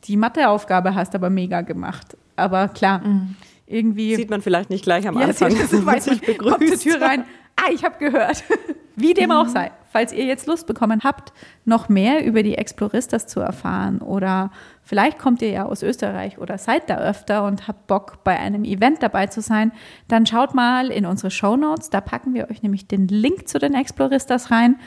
die 0.03 0.17
Matheaufgabe 0.17 0.93
hast 0.93 1.15
aber 1.15 1.29
mega 1.29 1.61
gemacht. 1.61 2.17
Aber 2.35 2.67
klar, 2.67 2.99
mhm. 2.99 3.37
irgendwie. 3.65 4.13
Sieht 4.17 4.29
man 4.29 4.41
vielleicht 4.41 4.69
nicht 4.69 4.83
gleich 4.83 5.07
am 5.07 5.15
Anfang, 5.15 5.55
ja, 5.55 5.61
dass 5.61 5.71
man 5.71 6.01
sich 6.01 6.19
begrüßt. 6.19 6.57
Kommt 6.57 6.67
zur 6.67 6.79
Tür 6.79 7.01
rein. 7.01 7.23
Ah, 7.57 7.71
ich 7.73 7.83
habe 7.83 7.97
gehört. 7.97 8.43
Wie 8.99 9.13
dem 9.13 9.29
auch 9.29 9.47
sei, 9.47 9.69
falls 9.91 10.11
ihr 10.11 10.25
jetzt 10.25 10.47
Lust 10.47 10.65
bekommen 10.65 11.01
habt, 11.03 11.31
noch 11.65 11.87
mehr 11.87 12.25
über 12.25 12.41
die 12.41 12.57
Exploristas 12.57 13.27
zu 13.27 13.39
erfahren 13.39 13.99
oder 13.99 14.49
vielleicht 14.81 15.19
kommt 15.19 15.43
ihr 15.43 15.51
ja 15.51 15.65
aus 15.65 15.83
Österreich 15.83 16.39
oder 16.39 16.57
seid 16.57 16.89
da 16.89 16.97
öfter 16.97 17.45
und 17.45 17.67
habt 17.67 17.85
Bock 17.85 18.23
bei 18.23 18.39
einem 18.39 18.63
Event 18.63 19.03
dabei 19.03 19.27
zu 19.27 19.41
sein, 19.41 19.71
dann 20.07 20.25
schaut 20.25 20.55
mal 20.55 20.89
in 20.89 21.05
unsere 21.05 21.29
Show 21.29 21.55
Notes, 21.55 21.91
da 21.91 22.01
packen 22.01 22.33
wir 22.33 22.49
euch 22.49 22.63
nämlich 22.63 22.87
den 22.87 23.07
Link 23.07 23.47
zu 23.47 23.59
den 23.59 23.75
Exploristas 23.75 24.49
rein. 24.49 24.77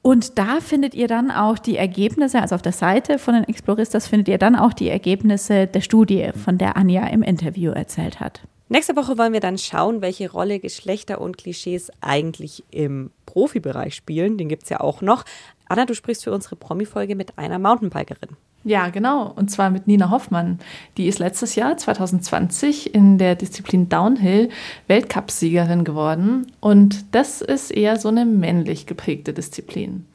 Und 0.00 0.38
da 0.38 0.60
findet 0.60 0.94
ihr 0.94 1.08
dann 1.08 1.32
auch 1.32 1.58
die 1.58 1.76
Ergebnisse, 1.76 2.40
also 2.40 2.54
auf 2.54 2.62
der 2.62 2.70
Seite 2.70 3.18
von 3.18 3.34
den 3.34 3.44
Exploristas 3.44 4.06
findet 4.06 4.28
ihr 4.28 4.38
dann 4.38 4.54
auch 4.54 4.74
die 4.74 4.90
Ergebnisse 4.90 5.66
der 5.66 5.80
Studie, 5.80 6.30
von 6.44 6.56
der 6.56 6.76
Anja 6.76 7.06
im 7.08 7.22
Interview 7.22 7.72
erzählt 7.72 8.20
hat. 8.20 8.42
Nächste 8.68 8.96
Woche 8.96 9.18
wollen 9.18 9.34
wir 9.34 9.40
dann 9.40 9.58
schauen, 9.58 10.00
welche 10.00 10.30
Rolle 10.30 10.58
Geschlechter 10.58 11.20
und 11.20 11.36
Klischees 11.36 11.92
eigentlich 12.00 12.64
im 12.70 13.10
Profibereich 13.26 13.94
spielen. 13.94 14.38
Den 14.38 14.48
gibt 14.48 14.64
es 14.64 14.70
ja 14.70 14.80
auch 14.80 15.02
noch. 15.02 15.24
Anna, 15.68 15.84
du 15.84 15.94
sprichst 15.94 16.24
für 16.24 16.32
unsere 16.32 16.56
Promi-Folge 16.56 17.14
mit 17.14 17.36
einer 17.36 17.58
Mountainbikerin. 17.58 18.30
Ja, 18.64 18.88
genau. 18.88 19.30
Und 19.36 19.50
zwar 19.50 19.68
mit 19.68 19.86
Nina 19.86 20.10
Hoffmann. 20.10 20.58
Die 20.96 21.06
ist 21.06 21.18
letztes 21.18 21.54
Jahr, 21.54 21.76
2020, 21.76 22.94
in 22.94 23.18
der 23.18 23.34
Disziplin 23.34 23.90
Downhill 23.90 24.48
Weltcupsiegerin 24.88 25.84
geworden. 25.84 26.50
Und 26.60 27.04
das 27.14 27.42
ist 27.42 27.70
eher 27.70 27.98
so 27.98 28.08
eine 28.08 28.24
männlich 28.24 28.86
geprägte 28.86 29.34
Disziplin. 29.34 30.06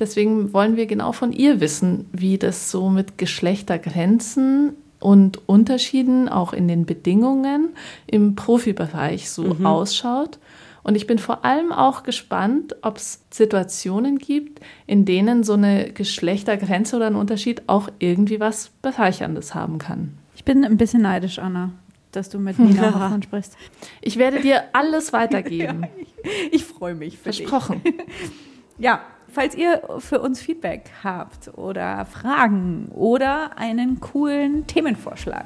Deswegen 0.00 0.52
wollen 0.52 0.76
wir 0.76 0.86
genau 0.86 1.12
von 1.12 1.32
ihr 1.32 1.60
wissen, 1.60 2.06
wie 2.12 2.38
das 2.38 2.72
so 2.72 2.90
mit 2.90 3.18
Geschlechtergrenzen 3.18 4.74
und 5.00 5.48
Unterschieden 5.48 6.28
auch 6.28 6.52
in 6.52 6.68
den 6.68 6.86
Bedingungen 6.86 7.70
im 8.06 8.34
Profibereich 8.34 9.30
so 9.30 9.42
mhm. 9.42 9.66
ausschaut. 9.66 10.38
Und 10.82 10.94
ich 10.94 11.08
bin 11.08 11.18
vor 11.18 11.44
allem 11.44 11.72
auch 11.72 12.04
gespannt, 12.04 12.76
ob 12.82 12.98
es 12.98 13.24
Situationen 13.30 14.18
gibt, 14.18 14.60
in 14.86 15.04
denen 15.04 15.42
so 15.42 15.54
eine 15.54 15.90
Geschlechtergrenze 15.90 16.94
oder 16.94 17.08
ein 17.08 17.16
Unterschied 17.16 17.68
auch 17.68 17.88
irgendwie 17.98 18.38
was 18.38 18.70
Bereicherndes 18.82 19.54
haben 19.54 19.78
kann. 19.78 20.16
Ich 20.36 20.44
bin 20.44 20.64
ein 20.64 20.76
bisschen 20.76 21.02
neidisch, 21.02 21.40
Anna, 21.40 21.72
dass 22.12 22.28
du 22.28 22.38
mit 22.38 22.60
Nina 22.60 22.86
Hoffmann 22.94 23.22
sprichst. 23.22 23.56
Ich 24.00 24.16
werde 24.16 24.40
dir 24.40 24.62
alles 24.74 25.12
weitergeben. 25.12 25.82
ja, 25.82 25.88
ich, 25.98 26.52
ich 26.52 26.64
freue 26.64 26.94
mich. 26.94 27.18
Versprochen. 27.18 27.82
ja, 28.78 29.00
falls 29.36 29.54
ihr 29.54 29.82
für 29.98 30.20
uns 30.20 30.40
Feedback 30.40 30.90
habt 31.04 31.50
oder 31.58 32.06
Fragen 32.06 32.88
oder 32.94 33.58
einen 33.58 34.00
coolen 34.00 34.66
Themenvorschlag, 34.66 35.44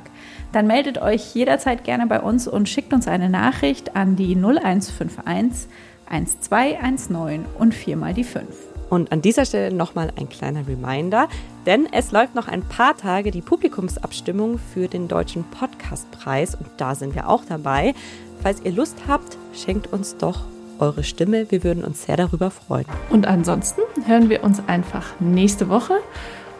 dann 0.53 0.69
meldet 0.69 1.03
euch 1.03 1.35
jederzeit 1.35 1.83
gerne 1.83 2.07
bei 2.07 2.21
uns 2.21 2.47
und 2.47 2.69
schickt 2.69 2.93
uns 2.93 3.09
eine 3.09 3.29
Nachricht 3.29 3.97
an 3.97 4.15
die 4.15 4.37
0151 4.37 5.69
1219 6.07 7.45
und 7.59 7.75
viermal 7.75 8.15
die 8.15 8.23
5. 8.23 8.47
Und 8.91 9.11
an 9.11 9.23
dieser 9.23 9.45
Stelle 9.45 9.75
nochmal 9.75 10.13
ein 10.17 10.29
kleiner 10.29 10.69
Reminder, 10.69 11.29
denn 11.67 11.89
es 11.91 12.13
läuft 12.13 12.37
noch 12.37 12.47
ein 12.47 12.63
paar 12.63 12.97
Tage 12.97 13.33
die 13.33 13.43
Publikumsabstimmung 13.43 14.59
für 14.73 14.87
den 14.87 15.09
Deutschen 15.09 15.43
Podcastpreis 15.43 16.55
und 16.55 16.69
da 16.77 16.95
sind 16.95 17.17
wir 17.17 17.29
auch 17.29 17.45
dabei. 17.45 17.95
Falls 18.41 18.61
ihr 18.65 18.73
Lust 18.73 18.99
habt, 19.09 19.37
schenkt 19.53 19.93
uns 19.93 20.17
doch 20.17 20.45
eure 20.81 21.05
Stimme. 21.05 21.51
Wir 21.51 21.65
würden 21.65 21.85
uns 21.85 22.05
sehr 22.05 22.17
darüber 22.17 22.51
freuen. 22.51 22.87
Und 23.11 23.27
ansonsten 23.27 23.83
hören 24.07 24.29
wir 24.29 24.43
uns 24.43 24.63
einfach 24.67 25.07
nächste 25.21 25.69
Woche. 25.69 26.01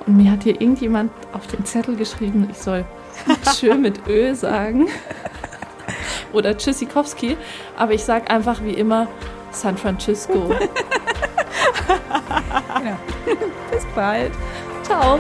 Und 0.07 0.17
mir 0.17 0.31
hat 0.31 0.45
hier 0.45 0.61
irgendjemand 0.61 1.11
auf 1.33 1.47
den 1.47 1.65
Zettel 1.65 1.97
geschrieben, 1.97 2.49
ich 2.51 2.59
soll 2.59 2.85
Tschö 3.53 3.75
mit 3.75 4.07
Ö 4.09 4.35
sagen. 4.35 4.89
Oder 6.33 6.57
Tschüssikowski. 6.57 7.37
Aber 7.77 7.93
ich 7.93 8.05
sage 8.05 8.31
einfach 8.31 8.63
wie 8.63 8.75
immer 8.75 9.09
San 9.51 9.77
Francisco. 9.77 10.55
genau. 12.79 12.97
Bis 13.71 13.85
bald. 13.95 14.33
Ciao. 14.83 15.19